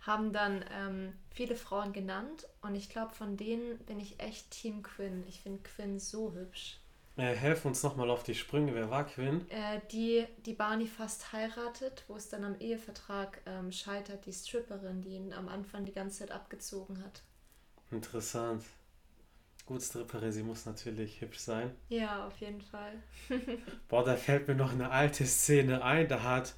haben 0.00 0.32
dann 0.32 0.64
ähm, 0.72 1.12
viele 1.30 1.56
Frauen 1.56 1.92
genannt 1.92 2.46
und 2.62 2.74
ich 2.74 2.88
glaube, 2.88 3.14
von 3.14 3.36
denen 3.36 3.78
bin 3.80 4.00
ich 4.00 4.20
echt 4.20 4.50
Team 4.50 4.82
Quinn. 4.82 5.24
Ich 5.28 5.40
finde 5.40 5.62
Quinn 5.62 5.98
so 5.98 6.32
hübsch. 6.32 6.78
Äh, 7.16 7.34
helf 7.34 7.66
uns 7.66 7.82
nochmal 7.82 8.08
auf 8.08 8.22
die 8.22 8.34
Sprünge. 8.34 8.74
Wer 8.74 8.90
war 8.90 9.04
Quinn? 9.04 9.44
Äh, 9.50 9.80
die, 9.92 10.26
die 10.46 10.54
Barney 10.54 10.86
fast 10.86 11.32
heiratet, 11.32 12.04
wo 12.08 12.16
es 12.16 12.28
dann 12.28 12.44
am 12.44 12.58
Ehevertrag 12.58 13.42
ähm, 13.44 13.72
scheitert, 13.72 14.24
die 14.24 14.32
Stripperin, 14.32 15.02
die 15.02 15.16
ihn 15.16 15.32
am 15.34 15.48
Anfang 15.48 15.84
die 15.84 15.92
ganze 15.92 16.20
Zeit 16.20 16.30
abgezogen 16.30 17.02
hat. 17.04 17.22
Interessant. 17.90 18.64
Gut, 19.66 19.82
Stripperin, 19.82 20.32
sie 20.32 20.42
muss 20.42 20.64
natürlich 20.64 21.20
hübsch 21.20 21.40
sein. 21.40 21.72
Ja, 21.90 22.26
auf 22.26 22.38
jeden 22.38 22.62
Fall. 22.62 22.94
Boah, 23.88 24.02
da 24.02 24.16
fällt 24.16 24.48
mir 24.48 24.54
noch 24.54 24.72
eine 24.72 24.90
alte 24.90 25.26
Szene 25.26 25.84
ein. 25.84 26.08
Da 26.08 26.22
hat, 26.22 26.54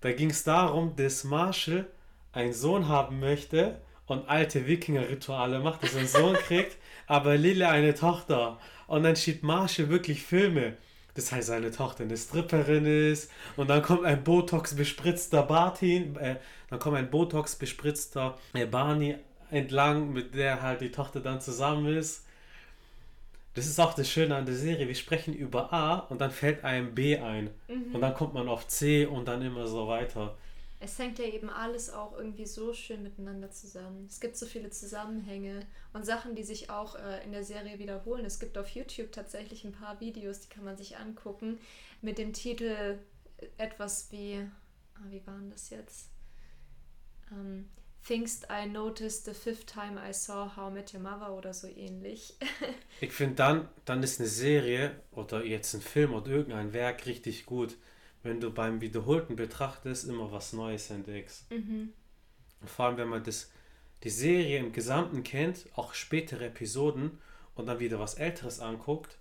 da 0.00 0.12
ging 0.12 0.30
es 0.30 0.44
darum, 0.44 0.94
dass 0.94 1.24
Marshall 1.24 1.86
einen 2.32 2.52
Sohn 2.52 2.88
haben 2.88 3.20
möchte 3.20 3.80
und 4.06 4.28
alte 4.28 4.66
Wikinger-Rituale 4.66 5.60
macht, 5.60 5.82
dass 5.82 5.94
er 5.94 6.00
einen 6.00 6.08
Sohn 6.08 6.34
kriegt, 6.34 6.76
aber 7.06 7.36
Lille 7.36 7.68
eine 7.68 7.94
Tochter. 7.94 8.58
Und 8.86 9.04
dann 9.04 9.16
schiebt 9.16 9.42
Marshall 9.42 9.88
wirklich 9.88 10.22
Filme. 10.22 10.76
Das 11.14 11.30
heißt, 11.30 11.48
seine 11.48 11.70
Tochter 11.70 12.04
eine 12.04 12.16
Stripperin 12.16 12.86
ist 12.86 13.30
und 13.56 13.68
dann 13.68 13.82
kommt 13.82 14.04
ein 14.04 14.24
Botox 14.24 14.74
bespritzter 14.74 15.42
Bartin, 15.42 16.16
äh, 16.16 16.36
dann 16.70 16.78
kommt 16.78 16.96
ein 16.96 17.10
Botox 17.10 17.56
bespritzter 17.56 18.38
äh, 18.54 18.64
Barney 18.64 19.16
entlang, 19.50 20.14
mit 20.14 20.34
der 20.34 20.62
halt 20.62 20.80
die 20.80 20.90
Tochter 20.90 21.20
dann 21.20 21.40
zusammen 21.40 21.94
ist. 21.98 22.24
Das 23.54 23.66
ist 23.66 23.78
auch 23.78 23.92
das 23.92 24.08
Schöne 24.08 24.34
an 24.34 24.46
der 24.46 24.54
Serie. 24.54 24.88
Wir 24.88 24.94
sprechen 24.94 25.34
über 25.34 25.70
A 25.74 26.06
und 26.08 26.22
dann 26.22 26.30
fällt 26.30 26.64
einem 26.64 26.94
B 26.94 27.18
ein. 27.18 27.50
Mhm. 27.68 27.94
Und 27.94 28.00
dann 28.00 28.14
kommt 28.14 28.32
man 28.32 28.48
auf 28.48 28.66
C 28.68 29.04
und 29.04 29.28
dann 29.28 29.42
immer 29.42 29.66
so 29.66 29.86
weiter 29.88 30.34
es 30.82 30.98
hängt 30.98 31.20
ja 31.20 31.26
eben 31.26 31.48
alles 31.48 31.90
auch 31.90 32.16
irgendwie 32.16 32.44
so 32.44 32.72
schön 32.74 33.04
miteinander 33.04 33.52
zusammen. 33.52 34.06
Es 34.08 34.20
gibt 34.20 34.36
so 34.36 34.46
viele 34.46 34.70
Zusammenhänge 34.70 35.64
und 35.92 36.04
Sachen, 36.04 36.34
die 36.34 36.42
sich 36.42 36.70
auch 36.70 36.96
äh, 36.96 37.24
in 37.24 37.30
der 37.30 37.44
Serie 37.44 37.78
wiederholen. 37.78 38.24
Es 38.24 38.40
gibt 38.40 38.58
auf 38.58 38.68
YouTube 38.68 39.12
tatsächlich 39.12 39.64
ein 39.64 39.72
paar 39.72 40.00
Videos, 40.00 40.40
die 40.40 40.48
kann 40.48 40.64
man 40.64 40.76
sich 40.76 40.96
angucken, 40.96 41.60
mit 42.00 42.18
dem 42.18 42.32
Titel 42.32 42.98
etwas 43.58 44.10
wie, 44.10 44.44
ah, 44.94 45.04
wie 45.08 45.24
waren 45.24 45.50
das 45.50 45.70
jetzt? 45.70 46.10
Ähm, 47.30 47.70
Things 48.04 48.42
I 48.50 48.66
noticed 48.66 49.24
the 49.24 49.34
fifth 49.34 49.68
time 49.68 49.96
I 49.96 50.12
saw 50.12 50.50
How 50.56 50.68
I 50.68 50.74
Met 50.74 50.92
Your 50.92 51.00
Mother 51.00 51.32
oder 51.32 51.54
so 51.54 51.68
ähnlich. 51.68 52.34
ich 53.00 53.12
finde 53.12 53.36
dann, 53.36 53.68
dann 53.84 54.02
ist 54.02 54.18
eine 54.18 54.28
Serie 54.28 55.00
oder 55.12 55.44
jetzt 55.44 55.74
ein 55.74 55.80
Film 55.80 56.12
oder 56.12 56.28
irgendein 56.28 56.72
Werk 56.72 57.06
richtig 57.06 57.46
gut 57.46 57.76
wenn 58.22 58.40
du 58.40 58.50
beim 58.50 58.80
wiederholten 58.80 59.36
Betrachtest 59.36 60.08
immer 60.08 60.30
was 60.30 60.52
Neues 60.52 60.90
entdeckst. 60.90 61.50
Mhm. 61.50 61.92
Und 62.60 62.70
vor 62.70 62.86
allem, 62.86 62.96
wenn 62.96 63.08
man 63.08 63.24
das, 63.24 63.50
die 64.04 64.10
Serie 64.10 64.58
im 64.58 64.72
Gesamten 64.72 65.22
kennt, 65.22 65.66
auch 65.74 65.94
spätere 65.94 66.46
Episoden 66.46 67.18
und 67.54 67.66
dann 67.66 67.80
wieder 67.80 67.98
was 67.98 68.14
Älteres 68.14 68.60
anguckt, 68.60 69.18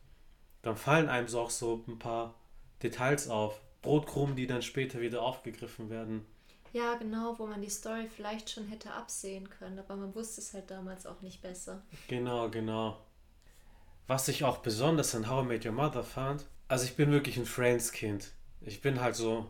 dann 0.62 0.76
fallen 0.76 1.10
einem 1.10 1.28
so 1.28 1.42
auch 1.42 1.50
so 1.50 1.84
ein 1.88 1.98
paar 1.98 2.36
Details 2.84 3.28
auf. 3.28 3.60
Brotkrumen, 3.82 4.36
die 4.36 4.46
dann 4.46 4.62
später 4.62 5.02
wieder 5.02 5.24
aufgegriffen 5.24 5.90
werden. 5.90 6.26
Ja, 6.74 6.96
genau, 6.96 7.38
wo 7.38 7.48
man 7.48 7.62
die 7.62 7.70
Story 7.70 8.08
vielleicht 8.08 8.50
schon 8.50 8.68
hätte 8.68 8.92
absehen 8.94 9.50
können, 9.50 9.80
aber 9.80 9.96
man 9.96 10.16
wusste 10.16 10.40
es 10.40 10.54
halt 10.54 10.70
damals 10.70 11.06
auch 11.06 11.22
nicht 11.22 11.42
besser. 11.42 11.84
Genau, 12.08 12.50
genau. 12.50 13.04
Was 14.08 14.28
ich 14.28 14.44
auch 14.44 14.60
besonders 14.60 15.16
an 15.16 15.30
How 15.30 15.44
I 15.44 15.48
Made 15.48 15.68
Your 15.68 15.76
Mother 15.76 16.04
fand, 16.04 16.46
also 16.68 16.86
ich 16.86 16.96
bin 16.96 17.12
wirklich 17.12 17.38
ein 17.38 17.46
Friends-Kind 17.46 18.32
ich 18.66 18.82
bin 18.82 19.02
halt 19.02 19.16
so 19.16 19.50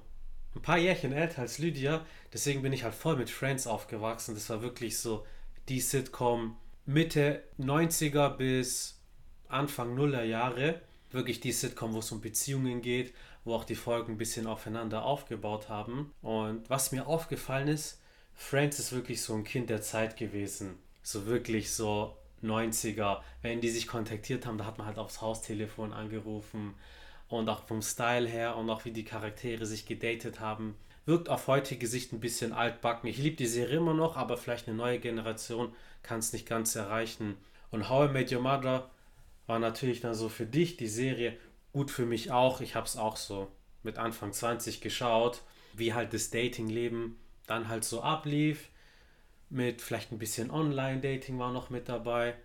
ein 0.56 0.62
paar 0.62 0.78
Jährchen 0.78 1.13
älter 1.13 1.41
als 1.41 1.60
Lydia, 1.60 2.06
deswegen 2.34 2.62
bin 2.62 2.74
ich 2.74 2.84
halt 2.84 2.95
voll 2.95 3.15
mit 3.15 3.30
Friends 3.30 3.67
aufgewachsen. 3.67 4.36
Das 4.36 4.50
war 4.50 4.62
wirklich 4.62 4.97
so 4.97 5.26
die 5.69 5.80
Sitcom 5.80 6.58
Mitte 6.86 7.43
90er 7.60 8.30
bis 8.30 9.00
Anfang 9.47 9.95
Nuller 9.95 10.24
Jahre. 10.24 10.82
Wirklich 11.12 11.39
die 11.39 11.52
Sitcom, 11.52 11.93
wo 11.93 12.00
es 12.00 12.12
um 12.12 12.21
Beziehungen 12.21 12.82
geht, 12.82 13.13
wo 13.43 13.54
auch 13.54 13.65
die 13.65 13.76
Folgen 13.76 14.13
ein 14.13 14.17
bisschen 14.17 14.47
aufeinander 14.47 15.04
aufgebaut 15.04 15.69
haben. 15.69 16.13
Und 16.21 16.69
was 16.69 16.91
mir 16.91 17.08
aufgefallen 17.08 17.67
ist, 17.67 18.02
Friends 18.34 18.80
ist 18.80 18.93
wirklich 18.93 19.21
so 19.21 19.34
ein 19.36 19.43
Kind 19.43 19.69
der 19.69 19.82
Zeit 19.82 20.17
gewesen. 20.17 20.78
So 21.04 21.26
wirklich 21.26 21.71
so 21.71 22.17
90er. 22.43 23.19
Wenn 23.41 23.62
die 23.62 23.69
sich 23.69 23.88
kontaktiert 23.88 24.45
haben, 24.45 24.58
da 24.58 24.65
hat 24.65 24.78
man 24.78 24.88
halt 24.88 24.97
aufs 24.97 25.21
Haustelefon 25.21 25.93
angerufen 25.93 26.76
und 27.37 27.49
auch 27.49 27.63
vom 27.63 27.81
Style 27.81 28.27
her 28.27 28.57
und 28.57 28.69
auch 28.69 28.85
wie 28.85 28.91
die 28.91 29.03
Charaktere 29.03 29.65
sich 29.65 29.85
gedatet 29.85 30.39
haben. 30.39 30.75
Wirkt 31.05 31.29
auf 31.29 31.47
heutige 31.47 31.87
Sicht 31.87 32.13
ein 32.13 32.19
bisschen 32.19 32.53
altbacken. 32.53 33.09
Ich 33.09 33.17
liebe 33.17 33.35
die 33.35 33.47
Serie 33.47 33.77
immer 33.77 33.93
noch, 33.93 34.17
aber 34.17 34.37
vielleicht 34.37 34.67
eine 34.67 34.77
neue 34.77 34.99
Generation 34.99 35.73
kann 36.03 36.19
es 36.19 36.33
nicht 36.33 36.47
ganz 36.47 36.75
erreichen. 36.75 37.37
Und 37.71 37.89
How 37.89 38.09
I 38.09 38.13
Made 38.13 38.35
Your 38.35 38.41
Mother 38.41 38.89
war 39.47 39.59
natürlich 39.59 40.01
dann 40.01 40.13
so 40.13 40.29
für 40.29 40.45
dich 40.45 40.77
die 40.77 40.87
Serie, 40.87 41.37
gut 41.73 41.89
für 41.89 42.05
mich 42.05 42.31
auch. 42.31 42.61
Ich 42.61 42.75
habe 42.75 42.85
es 42.85 42.97
auch 42.97 43.17
so 43.17 43.51
mit 43.83 43.97
Anfang 43.97 44.33
20 44.33 44.81
geschaut, 44.81 45.41
wie 45.73 45.93
halt 45.93 46.13
das 46.13 46.29
Datingleben 46.29 47.17
dann 47.47 47.67
halt 47.67 47.83
so 47.83 48.01
ablief. 48.01 48.69
Mit 49.49 49.81
vielleicht 49.81 50.11
ein 50.11 50.19
bisschen 50.19 50.51
Online-Dating 50.51 51.37
war 51.39 51.51
noch 51.51 51.69
mit 51.69 51.89
dabei. 51.89 52.35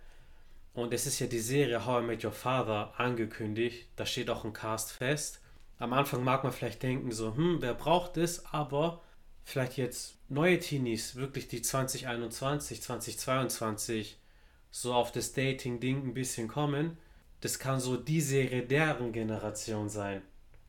Und 0.77 0.93
es 0.93 1.07
ist 1.07 1.17
ja 1.17 1.25
die 1.25 1.39
Serie 1.39 1.87
How 1.87 2.03
I 2.03 2.05
Met 2.05 2.23
Your 2.23 2.31
Father 2.31 2.93
angekündigt. 2.97 3.87
Da 3.95 4.05
steht 4.05 4.29
auch 4.29 4.45
ein 4.45 4.53
Cast 4.53 4.91
fest. 4.91 5.41
Am 5.79 5.91
Anfang 5.91 6.23
mag 6.23 6.43
man 6.43 6.53
vielleicht 6.53 6.83
denken, 6.83 7.11
so, 7.11 7.35
hm, 7.35 7.63
wer 7.63 7.73
braucht 7.73 8.15
es? 8.17 8.45
Aber 8.45 9.01
vielleicht 9.43 9.77
jetzt 9.77 10.19
neue 10.29 10.59
Teenies, 10.59 11.15
wirklich 11.15 11.47
die 11.47 11.63
2021, 11.63 12.83
2022 12.83 14.19
so 14.69 14.93
auf 14.93 15.11
das 15.11 15.33
Dating-Ding 15.33 16.09
ein 16.09 16.13
bisschen 16.13 16.47
kommen. 16.47 16.99
Das 17.41 17.57
kann 17.57 17.79
so 17.79 17.97
die 17.97 18.21
Serie 18.21 18.61
deren 18.61 19.13
Generation 19.13 19.89
sein, 19.89 20.21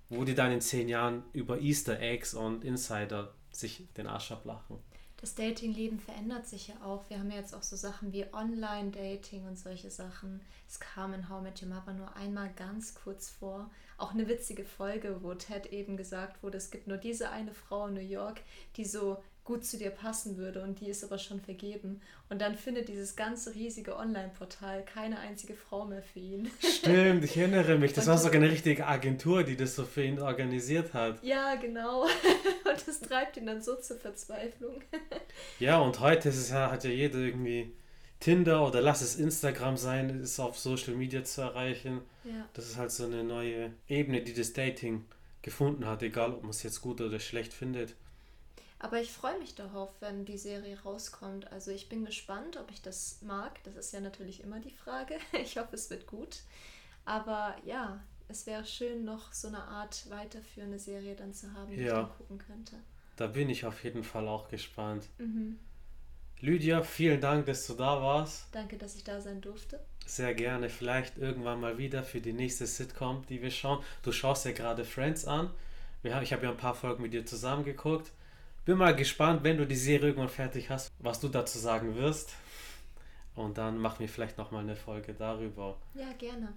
wo 0.09 0.25
die 0.25 0.35
dann 0.35 0.53
in 0.53 0.63
zehn 0.63 0.89
Jahren 0.89 1.23
über 1.35 1.61
Easter 1.61 2.01
Eggs 2.01 2.33
und 2.33 2.65
Insider 2.65 3.35
sich 3.51 3.87
den 3.99 4.07
Arsch 4.07 4.33
ablachen 4.33 4.79
das 5.21 5.35
Dating-Leben 5.35 5.99
verändert 5.99 6.47
sich 6.47 6.69
ja 6.69 6.77
auch. 6.85 7.11
Wir 7.11 7.19
haben 7.19 7.31
ja 7.31 7.39
jetzt 7.39 7.55
auch 7.55 7.65
so 7.65 7.75
Sachen 7.75 8.13
wie 8.13 8.33
Online-Dating 8.33 9.47
und 9.47 9.59
solche 9.59 9.91
Sachen. 9.91 10.41
Es 10.69 10.79
kam 10.79 11.13
in 11.13 11.29
How 11.29 11.41
I 11.41 11.43
Met 11.43 11.63
Your 11.63 11.69
Mother 11.69 11.93
nur 11.93 12.15
einmal 12.15 12.53
ganz 12.55 12.95
kurz 12.95 13.29
vor. 13.29 13.69
Auch 13.97 14.13
eine 14.13 14.29
witzige 14.29 14.65
Folge, 14.65 15.23
wo 15.23 15.35
Ted 15.35 15.67
eben 15.67 15.97
gesagt 15.97 16.43
wurde, 16.45 16.59
es 16.59 16.71
gibt 16.71 16.87
nur 16.87 16.99
diese 16.99 17.31
eine 17.31 17.53
Frau 17.53 17.89
in 17.89 17.95
New 17.95 18.01
York, 18.01 18.43
die 18.77 18.85
so 18.85 19.23
gut 19.49 19.65
zu 19.65 19.79
dir 19.79 19.89
passen 19.89 20.37
würde 20.37 20.63
und 20.63 20.79
die 20.79 20.91
ist 20.91 21.03
aber 21.03 21.17
schon 21.17 21.41
vergeben. 21.41 22.03
Und 22.29 22.43
dann 22.43 22.55
findet 22.55 22.89
dieses 22.89 23.17
ganze 23.17 23.55
riesige 23.55 23.97
Online-Portal 23.97 24.85
keine 24.85 25.19
einzige 25.21 25.55
Frau 25.55 25.87
mehr 25.87 26.03
für 26.03 26.19
ihn. 26.19 26.51
Stimmt, 26.61 27.25
ich 27.25 27.35
erinnere 27.35 27.79
mich. 27.79 27.95
Das 27.95 28.07
war 28.07 28.19
sogar 28.19 28.43
eine 28.43 28.51
richtige 28.51 28.87
Agentur, 28.87 29.45
die 29.45 29.57
das 29.57 29.75
so 29.75 29.87
für 29.87 30.05
ihn 30.05 30.21
organisiert 30.21 30.93
hat. 30.93 31.25
Ja, 31.25 31.55
genau. 31.55 32.03
Und 32.71 32.87
das 32.87 33.01
treibt 33.01 33.39
ihn 33.39 33.47
dann 33.47 33.63
so 33.63 33.77
zur 33.77 33.97
Verzweiflung. 33.97 34.83
Ja, 35.61 35.79
und 35.79 36.01
heute 36.01 36.31
ist 36.31 36.37
es 36.37 36.51
ja, 36.51 36.71
hat 36.71 36.83
ja 36.83 36.91
jeder 36.91 37.19
irgendwie 37.19 37.73
Tinder 38.19 38.67
oder 38.67 38.81
lass 38.81 39.03
es 39.03 39.17
Instagram 39.17 39.77
sein, 39.77 40.21
ist 40.21 40.41
auf 40.41 40.59
Social 40.59 40.95
Media 40.95 41.23
zu 41.23 41.43
erreichen. 41.43 42.01
Ja. 42.25 42.49
Das 42.55 42.67
ist 42.67 42.77
halt 42.77 42.91
so 42.91 43.05
eine 43.05 43.23
neue 43.23 43.71
Ebene, 43.89 44.21
die 44.21 44.35
das 44.35 44.53
Dating 44.53 45.05
gefunden 45.43 45.87
hat, 45.87 46.03
egal 46.03 46.33
ob 46.33 46.43
man 46.43 46.51
es 46.51 46.65
jetzt 46.65 46.81
gut 46.81 47.01
oder 47.01 47.21
schlecht 47.21 47.53
findet. 47.53 47.95
Aber 48.81 49.01
ich 49.01 49.11
freue 49.11 49.39
mich 49.39 49.55
darauf, 49.55 49.91
wenn 50.01 50.25
die 50.25 50.39
Serie 50.39 50.81
rauskommt. 50.83 51.51
Also 51.53 51.71
ich 51.73 51.89
bin 51.89 52.05
gespannt, 52.05 52.57
ob 52.57 52.71
ich 52.71 52.81
das 52.81 53.19
mag. 53.23 53.63
Das 53.65 53.75
ist 53.75 53.93
ja 53.93 54.01
natürlich 54.01 54.43
immer 54.43 54.61
die 54.61 54.71
Frage. 54.71 55.19
Ich 55.33 55.59
hoffe, 55.59 55.75
es 55.75 55.91
wird 55.91 56.07
gut. 56.07 56.43
Aber 57.05 57.57
ja, 57.65 58.01
es 58.29 58.47
wäre 58.47 58.65
schön, 58.65 59.05
noch 59.05 59.33
so 59.33 59.49
eine 59.49 59.63
Art 59.63 60.09
weiterführende 60.11 60.79
Serie 60.79 61.17
dann 61.17 61.33
zu 61.33 61.53
haben, 61.55 61.71
die 61.71 61.83
ja. 61.83 61.87
ich 61.87 61.93
dann 61.93 62.17
gucken 62.17 62.39
könnte. 62.39 62.77
Da 63.17 63.27
bin 63.27 63.51
ich 63.51 63.65
auf 63.65 63.83
jeden 63.83 64.05
Fall 64.05 64.29
auch 64.29 64.49
gespannt. 64.49 65.09
Mhm. 65.19 65.59
Lydia, 66.41 66.83
vielen 66.83 67.21
Dank, 67.21 67.47
dass 67.47 67.67
du 67.67 67.75
da 67.75 68.01
warst. 68.01 68.47
Danke, 68.53 68.79
dass 68.79 68.95
ich 68.95 69.03
da 69.03 69.21
sein 69.21 69.41
durfte. 69.41 69.81
Sehr 70.07 70.35
gerne. 70.35 70.69
Vielleicht 70.69 71.19
irgendwann 71.19 71.61
mal 71.61 71.79
wieder 71.79 72.05
für 72.05 72.21
die 72.21 72.33
nächste 72.33 72.67
Sitcom, 72.67 73.27
die 73.29 73.43
wir 73.43 73.51
schauen. 73.51 73.83
Du 74.03 74.13
schaust 74.13 74.45
ja 74.45 74.53
gerade 74.53 74.85
Friends 74.85 75.25
an. 75.25 75.51
ich 76.05 76.33
habe 76.33 76.45
ja 76.45 76.51
ein 76.51 76.57
paar 76.57 76.77
Folgen 76.77 77.03
mit 77.03 77.13
dir 77.13 77.27
zusammen 77.27 77.65
geguckt. 77.65 78.13
Bin 78.69 78.77
mal 78.77 78.95
gespannt, 78.95 79.45
wenn 79.45 79.57
du 79.57 79.67
die 79.67 79.75
Serie 79.75 80.09
irgendwann 80.09 80.29
fertig 80.29 80.69
hast, 80.69 80.93
was 80.99 81.21
du 81.21 81.29
dazu 81.29 81.59
sagen 81.59 81.97
wirst. 81.97 82.35
Und 83.35 83.57
dann 83.57 83.79
machen 83.79 84.01
wir 84.01 84.11
vielleicht 84.11 84.37
nochmal 84.37 84.63
eine 84.63 84.77
Folge 84.77 85.15
darüber. 85.15 85.79
Ja, 85.95 86.13
gerne. 86.19 86.53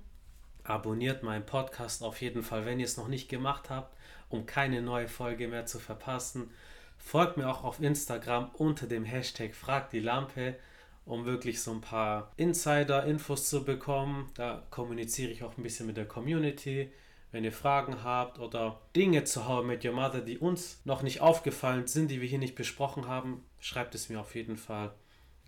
Abonniert 0.65 1.23
meinen 1.23 1.45
Podcast 1.45 2.03
auf 2.03 2.19
jeden 2.19 2.43
Fall, 2.43 2.65
wenn 2.65 2.81
ihr 2.81 2.85
es 2.85 2.97
noch 2.97 3.07
nicht 3.07 3.29
gemacht 3.29 3.69
habt, 3.69 3.95
um 4.27 4.45
keine 4.45 4.81
neue 4.81 5.07
Folge 5.07 5.47
mehr 5.47 5.65
zu 5.65 5.79
verpassen. 5.79 6.51
Folgt 6.97 7.37
mir 7.37 7.47
auch 7.47 7.63
auf 7.63 7.79
Instagram 7.79 8.49
unter 8.55 8.87
dem 8.87 9.05
Hashtag 9.05 9.55
Frag 9.55 9.89
die 9.91 10.01
Lampe, 10.01 10.57
um 11.05 11.23
wirklich 11.23 11.61
so 11.61 11.71
ein 11.71 11.79
paar 11.79 12.33
Insider-Infos 12.35 13.47
zu 13.47 13.63
bekommen. 13.63 14.29
Da 14.33 14.63
kommuniziere 14.69 15.31
ich 15.31 15.43
auch 15.43 15.57
ein 15.57 15.63
bisschen 15.63 15.87
mit 15.87 15.95
der 15.95 16.09
Community. 16.09 16.91
Wenn 17.31 17.45
ihr 17.45 17.53
Fragen 17.53 18.03
habt 18.03 18.39
oder 18.39 18.81
Dinge 18.95 19.23
zu 19.23 19.47
How 19.47 19.63
mit 19.63 19.85
Your 19.85 19.93
Mother, 19.93 20.21
die 20.21 20.37
uns 20.37 20.81
noch 20.83 21.01
nicht 21.01 21.21
aufgefallen 21.21 21.87
sind, 21.87 22.11
die 22.11 22.19
wir 22.19 22.27
hier 22.27 22.39
nicht 22.39 22.55
besprochen 22.55 23.07
haben, 23.07 23.45
schreibt 23.59 23.95
es 23.95 24.09
mir 24.09 24.19
auf 24.19 24.35
jeden 24.35 24.57
Fall 24.57 24.93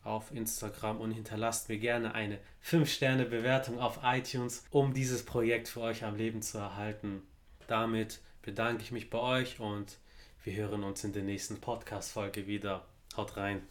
auf 0.03 0.31
Instagram 0.31 0.99
und 0.99 1.11
hinterlasst 1.11 1.69
mir 1.69 1.77
gerne 1.77 2.13
eine 2.13 2.39
5-Sterne-Bewertung 2.65 3.79
auf 3.79 3.99
iTunes, 4.03 4.65
um 4.69 4.93
dieses 4.93 5.25
Projekt 5.25 5.67
für 5.67 5.81
euch 5.81 6.03
am 6.03 6.15
Leben 6.15 6.41
zu 6.41 6.57
erhalten. 6.57 7.21
Damit 7.67 8.19
bedanke 8.41 8.83
ich 8.83 8.91
mich 8.91 9.09
bei 9.09 9.19
euch 9.19 9.59
und 9.59 9.97
wir 10.43 10.53
hören 10.55 10.83
uns 10.83 11.03
in 11.03 11.13
der 11.13 11.23
nächsten 11.23 11.59
Podcast-Folge 11.59 12.47
wieder. 12.47 12.85
Haut 13.15 13.37
rein! 13.37 13.61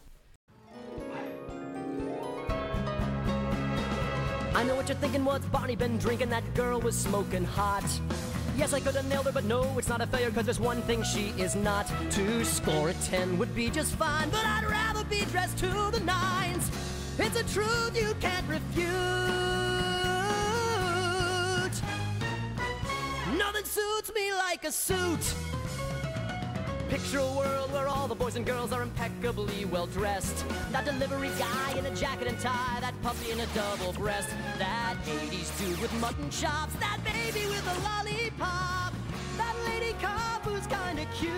I 4.63 4.65
know 4.65 4.75
what 4.75 4.87
you're 4.87 4.95
thinking, 4.95 5.25
what's 5.25 5.45
Barney 5.47 5.75
been 5.75 5.97
drinking? 5.97 6.29
That 6.29 6.53
girl 6.53 6.79
was 6.79 6.97
smoking 6.97 7.43
hot. 7.43 7.83
Yes, 8.55 8.71
I 8.71 8.79
could 8.79 8.95
have 8.95 9.05
nailed 9.09 9.25
her, 9.25 9.33
but 9.33 9.43
no, 9.43 9.77
it's 9.77 9.89
not 9.89 9.99
a 9.99 10.07
failure, 10.07 10.31
cause 10.31 10.45
there's 10.45 10.57
one 10.57 10.81
thing 10.83 11.03
she 11.03 11.33
is 11.37 11.53
not. 11.53 11.85
To 12.11 12.45
score 12.45 12.87
a 12.87 12.93
10 12.93 13.37
would 13.37 13.53
be 13.53 13.69
just 13.69 13.93
fine, 13.95 14.29
but 14.29 14.45
I'd 14.45 14.63
rather 14.63 15.03
be 15.03 15.25
dressed 15.25 15.57
to 15.57 15.67
the 15.91 15.99
nines. 16.05 16.71
It's 17.19 17.37
a 17.37 17.43
truth 17.53 17.97
you 18.01 18.15
can't 18.21 18.47
refute. 18.47 18.87
Nothing 23.37 23.65
suits 23.65 24.13
me 24.15 24.31
like 24.31 24.63
a 24.63 24.71
suit. 24.71 25.35
Picture 26.93 27.17
a 27.17 27.33
world 27.33 27.73
where 27.73 27.87
all 27.87 28.07
the 28.07 28.13
boys 28.13 28.35
and 28.35 28.45
girls 28.45 28.71
are 28.71 28.83
impeccably 28.83 29.65
well 29.65 29.87
dressed. 29.87 30.45
That 30.71 30.85
delivery 30.85 31.31
guy 31.39 31.75
in 31.75 31.87
a 31.87 31.95
jacket 31.95 32.27
and 32.27 32.39
tie, 32.39 32.77
that 32.81 32.93
puppy 33.01 33.31
in 33.31 33.39
a 33.39 33.47
double 33.47 33.93
breast, 33.93 34.29
that 34.59 34.95
80s 35.03 35.57
dude 35.57 35.81
with 35.81 35.91
mutton 35.99 36.29
chops, 36.29 36.75
that 36.75 36.99
baby 37.03 37.47
with 37.47 37.65
a 37.65 37.73
lollipop, 37.81 38.93
that 39.37 39.55
lady 39.65 39.95
cop 39.99 40.43
who's 40.43 40.67
kinda 40.67 41.07
cute. 41.17 41.33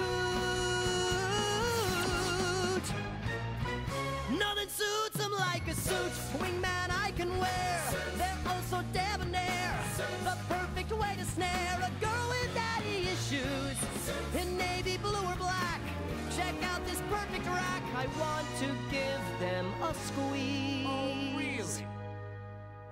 Nothing 4.38 4.68
suits 4.68 5.18
him 5.24 5.32
like 5.40 5.66
a 5.70 5.74
suit, 5.74 6.12
wingman 6.38 6.90
I 6.92 7.14
can 7.16 7.30
wear. 7.38 7.82
They're 8.18 8.42
also 8.50 8.84
debonair, 8.92 9.80
the 10.26 10.36
perfect 10.50 10.92
way 10.92 11.16
to 11.18 11.24
snare 11.24 11.80
a 11.80 11.92
girl 12.04 12.28
with 12.28 12.54
daddy 12.54 13.08
issues 13.08 14.05
in 14.38 14.58
navy 14.58 14.98
blue 14.98 15.26
or 15.26 15.36
black. 15.38 15.80
Check 16.36 16.56
out 16.64 16.86
this 16.86 17.02
perfect 17.10 17.46
rack. 17.48 17.84
I 17.96 18.06
want 18.20 18.48
to 18.60 18.68
give 18.92 19.22
them 19.40 19.66
a 19.82 19.94
squeeze. 19.94 20.86
Oh, 20.88 21.38
really? 21.38 21.95